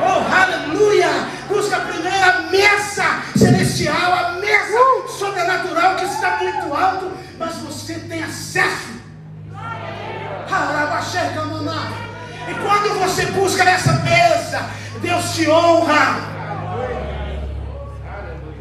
[0.00, 1.08] Oh, aleluia!
[1.48, 8.22] Busca primeiro a mesa celestial, a mesa sobrenatural que está muito alto, mas você tem
[8.22, 8.94] acesso.
[12.48, 14.64] E quando você busca essa mesa,
[15.02, 16.33] Deus te honra.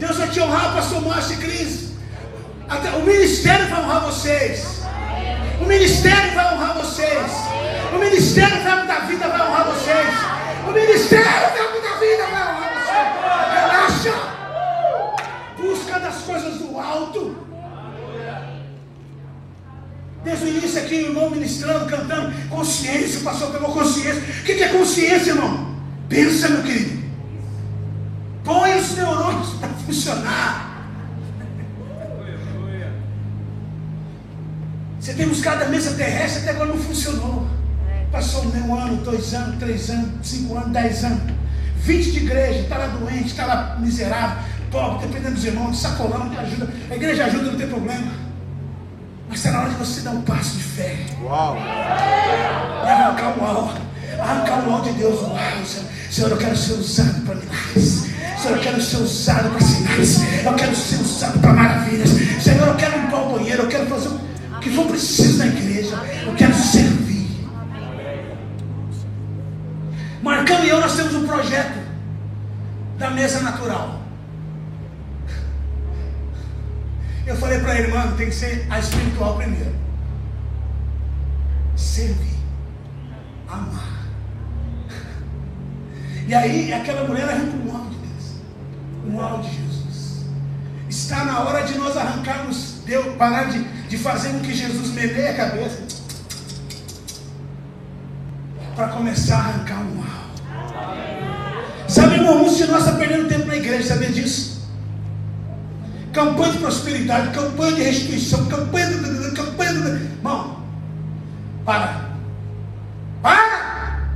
[0.04, 1.94] Deus vai te honrar, pastor Márcio e Cris.
[2.68, 4.82] Até, o ministério vai honrar vocês.
[5.62, 7.32] O ministério vai honrar vocês.
[7.94, 10.14] O ministério Verbo da Vida vai honrar vocês.
[10.68, 13.08] O ministério Verbo da Vida vai honrar vocês.
[13.56, 14.14] Relaxa.
[15.58, 17.38] Busca das coisas do alto.
[20.26, 24.22] Desde o início aqui, o irmão ministrando, cantando, consciência, o pastor pegou consciência.
[24.22, 25.78] O que é consciência, irmão?
[26.10, 26.93] Pensa, meu querido.
[30.04, 30.90] Funcionar.
[35.00, 37.48] Você tem buscado a mesa terrestre, até agora não funcionou.
[38.12, 41.34] Passou um ano, dois anos, três anos, cinco anos, dez anos.
[41.78, 46.38] Vinte de igreja, está lá doente, está lá miserável, pobre, dependendo dos irmãos, sacolão, de
[46.38, 46.70] ajuda.
[46.90, 48.12] A igreja ajuda, não tem problema.
[49.28, 51.06] Mas está na hora de você dar um passo de fé.
[51.22, 51.58] Uau!
[51.58, 53.82] E arrancar o ar.
[54.20, 55.22] Arrancar o ar de Deus.
[55.22, 55.90] Uau, Senhor.
[56.10, 58.13] Senhor, eu quero ser usado para milagres.
[58.44, 60.44] Senhor, eu quero ser usado para sinais.
[60.44, 62.10] Eu quero ser usado para maravilhas.
[62.44, 63.64] Senhor, eu quero limpar o banheiro.
[63.64, 65.96] Eu quero fazer o que for preciso na igreja.
[66.26, 67.48] Eu quero servir.
[70.22, 71.80] Marcão e eu, nós temos um projeto
[72.98, 74.02] da mesa natural.
[77.26, 79.74] Eu falei para a irmã, tem que ser a espiritual primeiro.
[81.78, 82.40] Servir.
[83.48, 84.04] Amar.
[86.28, 87.93] E aí aquela mulher arrancou um
[89.20, 90.26] áudio de Jesus.
[90.90, 95.30] Está na hora de nós arrancarmos, Deus, parar de, de fazer com que Jesus meleie
[95.30, 95.84] a cabeça.
[98.76, 100.14] Para começar a arrancar um áudio.
[101.88, 104.64] Sabe, irmão, muitos de nós estão perdendo tempo na igreja, sabia disso?
[106.12, 108.88] Campanha de prosperidade, campanha de restituição, campanha
[109.34, 109.72] campanha.
[109.72, 110.64] Irmão,
[111.66, 112.14] para.
[113.22, 114.10] Para!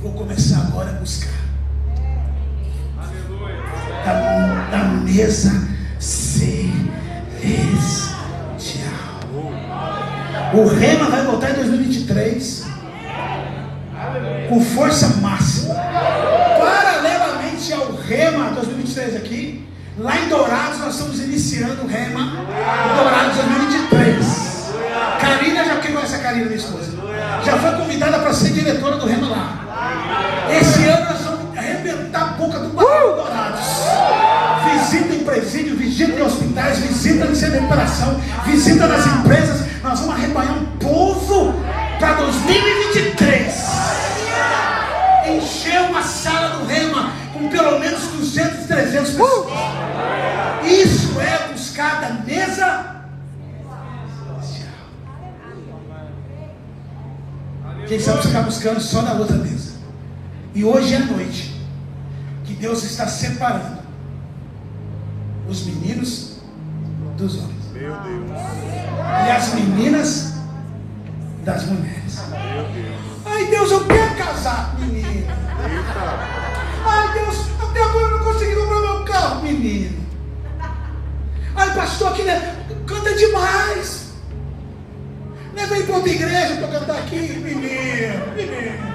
[0.00, 1.43] Vou começar agora a buscar
[5.14, 5.52] mesa
[6.00, 6.74] celestial.
[10.52, 12.64] O Rema vai voltar em 2023
[14.48, 15.74] com força máxima.
[15.74, 19.64] Paralelamente ao Rema 2023 aqui,
[19.98, 24.74] lá em Dourados nós estamos iniciando o Rema em Dourados 2023.
[25.20, 26.90] Karina já quem essa Karina, minha esposa?
[27.44, 30.48] Já foi convidada para ser diretora do Rema lá.
[30.50, 32.83] Esse ano nós vamos arrebentar a boca do barulho
[35.24, 39.66] presídio, visita em hospitais, visita em centro de recuperação, visita nas empresas.
[39.82, 41.54] Nós vamos arrebanhar um povo
[41.98, 43.54] para 2023.
[45.26, 49.52] Encher uma sala do Rema com pelo menos 200, 300 pessoas.
[50.64, 52.94] Isso é buscar da mesa.
[57.86, 59.74] Quem sabe ficar tá buscando só na outra mesa.
[60.54, 61.60] E hoje é noite
[62.44, 63.73] que Deus está separando
[65.48, 66.36] os meninos
[67.16, 67.64] dos homens.
[67.72, 68.30] Meu Deus.
[69.26, 70.34] E as meninas
[71.44, 72.18] das mulheres.
[73.24, 75.26] Ai Deus, eu quero casar, menino.
[76.86, 80.04] Ai Deus, até agora eu não consegui comprar meu carro, menino.
[81.56, 84.04] Ai pastor, aqui né, canta demais.
[85.54, 88.93] Leva aí para outra igreja para cantar aqui, menino, menino.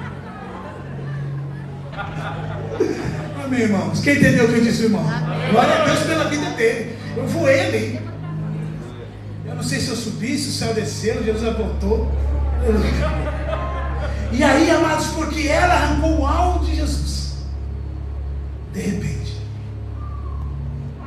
[3.44, 4.00] Amém, irmãos.
[4.00, 5.04] Quem entendeu o que eu disse, irmão?
[5.50, 6.96] Glória a Deus pela vida dele.
[7.16, 8.00] Eu vou ele.
[9.44, 12.10] Eu não sei se eu subi, se o céu desceu, Jesus voltou.
[14.32, 17.34] E aí, amados, porque ela arrancou o alvo de Jesus.
[18.72, 19.36] De repente.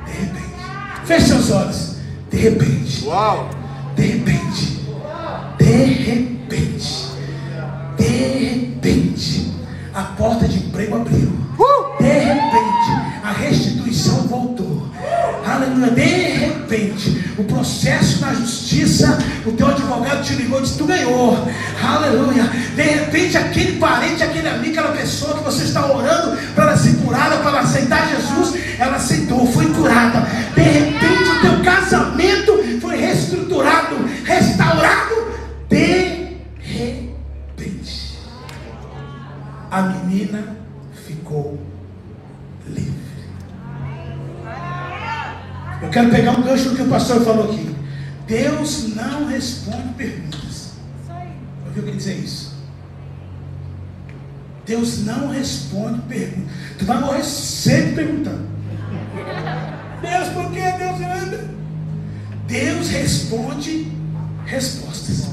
[0.06, 1.06] De repente.
[1.06, 1.96] Feche seus olhos.
[2.30, 3.06] De repente.
[3.06, 3.50] Uau.
[3.96, 4.80] De repente.
[5.58, 7.08] De repente.
[7.98, 9.43] De repente.
[9.94, 11.32] A porta de emprego abriu.
[11.60, 12.04] Uh!
[12.04, 13.14] De repente.
[13.24, 14.88] A restituição voltou.
[15.46, 15.92] Aleluia.
[15.92, 17.34] De repente.
[17.38, 19.20] O processo na justiça.
[19.46, 21.38] O teu advogado te ligou e disse: Tu ganhou.
[21.84, 22.44] Aleluia.
[22.76, 26.96] De repente, aquele parente, aquele amigo, aquela pessoa que você está orando para ela ser
[26.96, 30.28] curada, para ela aceitar Jesus, ela aceitou, foi curada.
[30.56, 30.83] De repente,
[40.14, 40.56] menina
[41.06, 41.60] ficou
[42.68, 42.94] livre.
[45.82, 47.76] Eu quero pegar um gancho do que o pastor falou aqui.
[48.28, 50.74] Deus não responde perguntas.
[51.66, 52.54] Ouviu o que dizer isso?
[54.66, 56.54] Deus não responde perguntas.
[56.78, 58.54] Tu vai morrer sempre perguntando.
[60.02, 61.50] Deus, por que Deus anda?
[62.48, 63.92] Deus responde
[64.46, 65.28] respostas.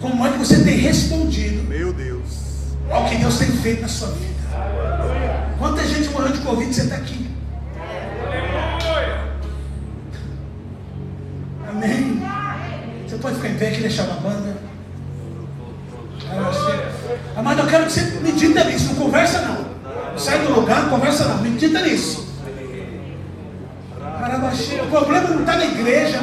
[0.00, 1.62] Como é que você tem respondido?
[1.64, 2.47] Meu Deus.
[2.90, 4.38] Ao que Deus tem feito na sua vida.
[5.58, 7.28] Quanta gente morreu de Covid você está aqui?
[11.68, 12.22] Amém.
[13.06, 14.56] Você pode ficar em pé aqui e deixar uma banda.
[17.36, 20.18] Amado, eu quero que você medita nisso, não conversa não.
[20.18, 22.26] Sai do lugar, não conversa não, medita nisso.
[24.82, 26.20] O problema não está na igreja,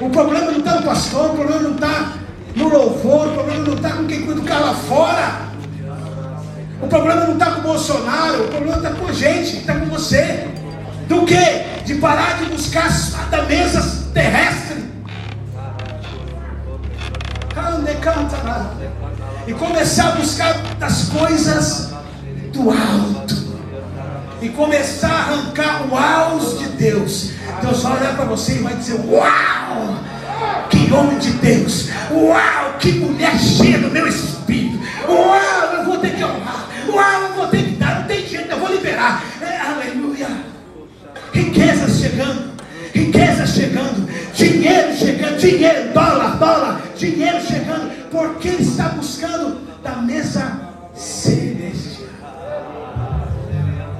[0.00, 2.12] o problema não está no pastor, o problema não está
[2.56, 5.49] no louvor, o problema não está com quem cuida do carro lá fora.
[6.82, 9.86] O problema não está com o Bolsonaro, o problema está com a gente, está com
[9.86, 10.48] você.
[11.06, 11.84] Do que?
[11.84, 12.88] De parar de buscar
[13.30, 14.84] da mesas terrestres.
[19.46, 21.90] E começar a buscar das coisas
[22.52, 23.50] do alto.
[24.40, 27.32] E começar a arrancar o alto de Deus.
[27.60, 29.96] Deus vai olhar para você e vai dizer: Uau!
[30.70, 31.88] Que homem de Deus!
[32.10, 32.74] Uau!
[32.78, 34.78] Que mulher cheia do meu espírito!
[35.06, 35.74] Uau!
[35.74, 36.69] Eu vou ter que honrar!
[36.92, 37.22] Uau!
[37.22, 38.00] Eu vou ter que dar!
[38.00, 39.24] Não tem jeito, eu vou liberar!
[39.40, 40.28] É, aleluia!
[41.32, 42.50] Riquezas chegando
[42.92, 50.60] riqueza chegando, dinheiro chegando, dinheiro, dólar, dólar, dinheiro chegando, porque ele está buscando da mesa
[50.94, 52.08] celestial.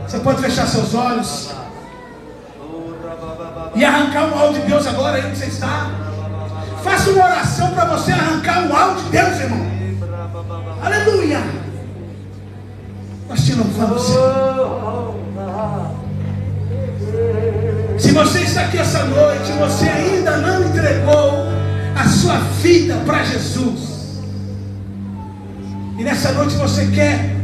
[0.07, 1.51] Você pode fechar seus olhos
[3.75, 5.91] e arrancar o mal de Deus agora aí onde você está.
[6.83, 9.71] Faça uma oração para você arrancar o mal de Deus, irmão.
[10.83, 11.70] Aleluia.
[13.31, 14.03] Nós te louvamos.
[17.97, 21.47] Se você está aqui essa noite, você ainda não entregou
[21.95, 24.19] a sua vida para Jesus.
[25.97, 27.37] E nessa noite você quer,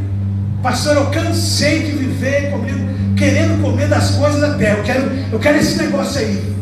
[0.61, 4.79] pastor, eu cansei de viver comigo, querendo comer das coisas da terra.
[4.79, 6.56] Eu quero, eu quero esse negócio aí.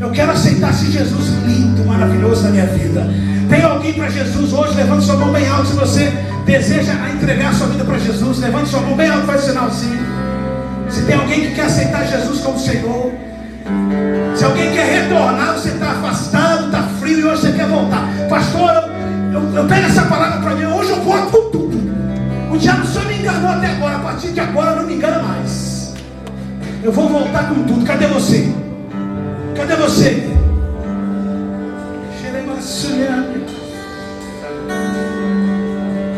[0.00, 3.06] Eu quero aceitar esse Jesus lindo, maravilhoso na minha vida.
[3.50, 4.74] Tem alguém para Jesus hoje?
[4.74, 5.66] Levante sua mão bem alto.
[5.66, 6.10] Se você
[6.46, 10.00] deseja entregar sua vida para Jesus, levante sua mão bem alto, faz sinalzinho.
[10.88, 13.12] Se tem alguém que quer aceitar Jesus como Senhor,
[14.34, 18.08] se alguém quer retornar, você está afastado, está frio e hoje você quer voltar.
[18.30, 18.70] Pastor,
[19.32, 21.78] eu, eu, eu pego essa palavra para mim, hoje eu volto com tudo.
[22.50, 25.94] O diabo só me enganou até agora, a partir de agora não me engana mais.
[26.82, 27.84] Eu vou voltar com tudo.
[27.84, 28.50] Cadê você?
[29.60, 30.26] Cadê você?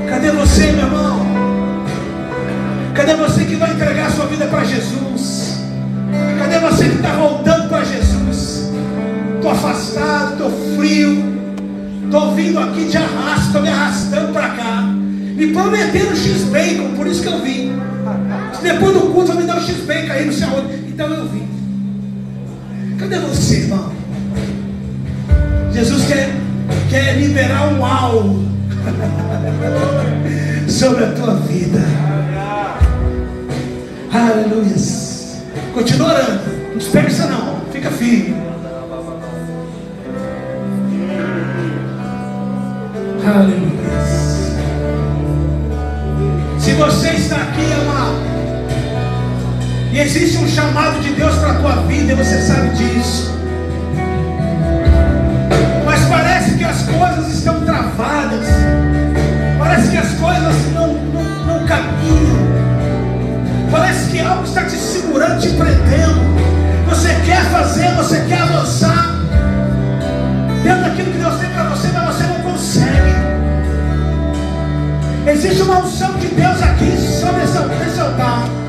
[0.08, 1.26] Cadê você, meu irmão?
[2.94, 5.58] Cadê você que vai entregar sua vida para Jesus?
[6.38, 8.70] Cadê você que está voltando para Jesus?
[9.34, 11.24] Estou afastado, estou frio.
[12.04, 14.82] Estou vindo aqui de arrasto, estou me arrastando para cá.
[14.82, 17.72] Me prometeram X-Bacon, por isso que eu vim.
[18.62, 20.74] Depois do culto vai me dar um X-Bacon aí, sei aonde.
[20.86, 21.61] Então eu vim.
[23.02, 23.92] Cadê você, irmão?
[25.72, 26.30] Jesus quer,
[26.88, 28.44] quer liberar um alvo.
[30.70, 31.80] sobre a tua vida.
[34.12, 34.76] Aleluia.
[35.74, 36.68] Continua orando.
[36.70, 37.60] Não dispersa não.
[37.72, 38.36] Fica firme.
[43.26, 43.82] Aleluia.
[46.60, 48.31] Se você está aqui, amado,
[49.92, 53.30] e existe um chamado de Deus para a tua vida, e você sabe disso.
[55.84, 58.46] Mas parece que as coisas estão travadas.
[59.58, 62.52] Parece que as coisas não, não, não caminham.
[63.70, 66.22] Parece que algo está te segurando, te prendendo.
[66.88, 69.14] Você quer fazer, você quer avançar.
[70.62, 73.12] Dentro daquilo que Deus tem para você, mas você não consegue.
[75.26, 78.61] Existe uma unção de Deus aqui sobre esse altar.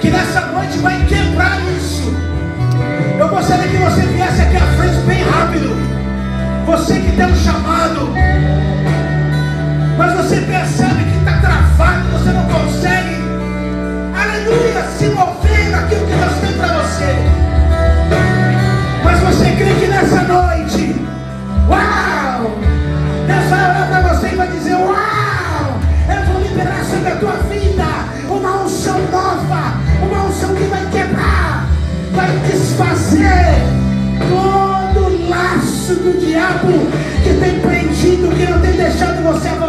[0.00, 2.14] Que nessa noite vai quebrar isso.
[3.18, 5.76] Eu gostaria que você viesse aqui à frente bem rápido.
[6.66, 8.10] Você que tem um chamado
[10.00, 13.16] mas você percebe que está travado, você não consegue,
[14.18, 17.16] aleluia, se mover naquilo que Deus tem para você.
[19.04, 20.99] Mas você crê que nessa noite,
[36.50, 36.86] diabo
[37.22, 39.59] que tem prendido, que não tem deixado você avançar,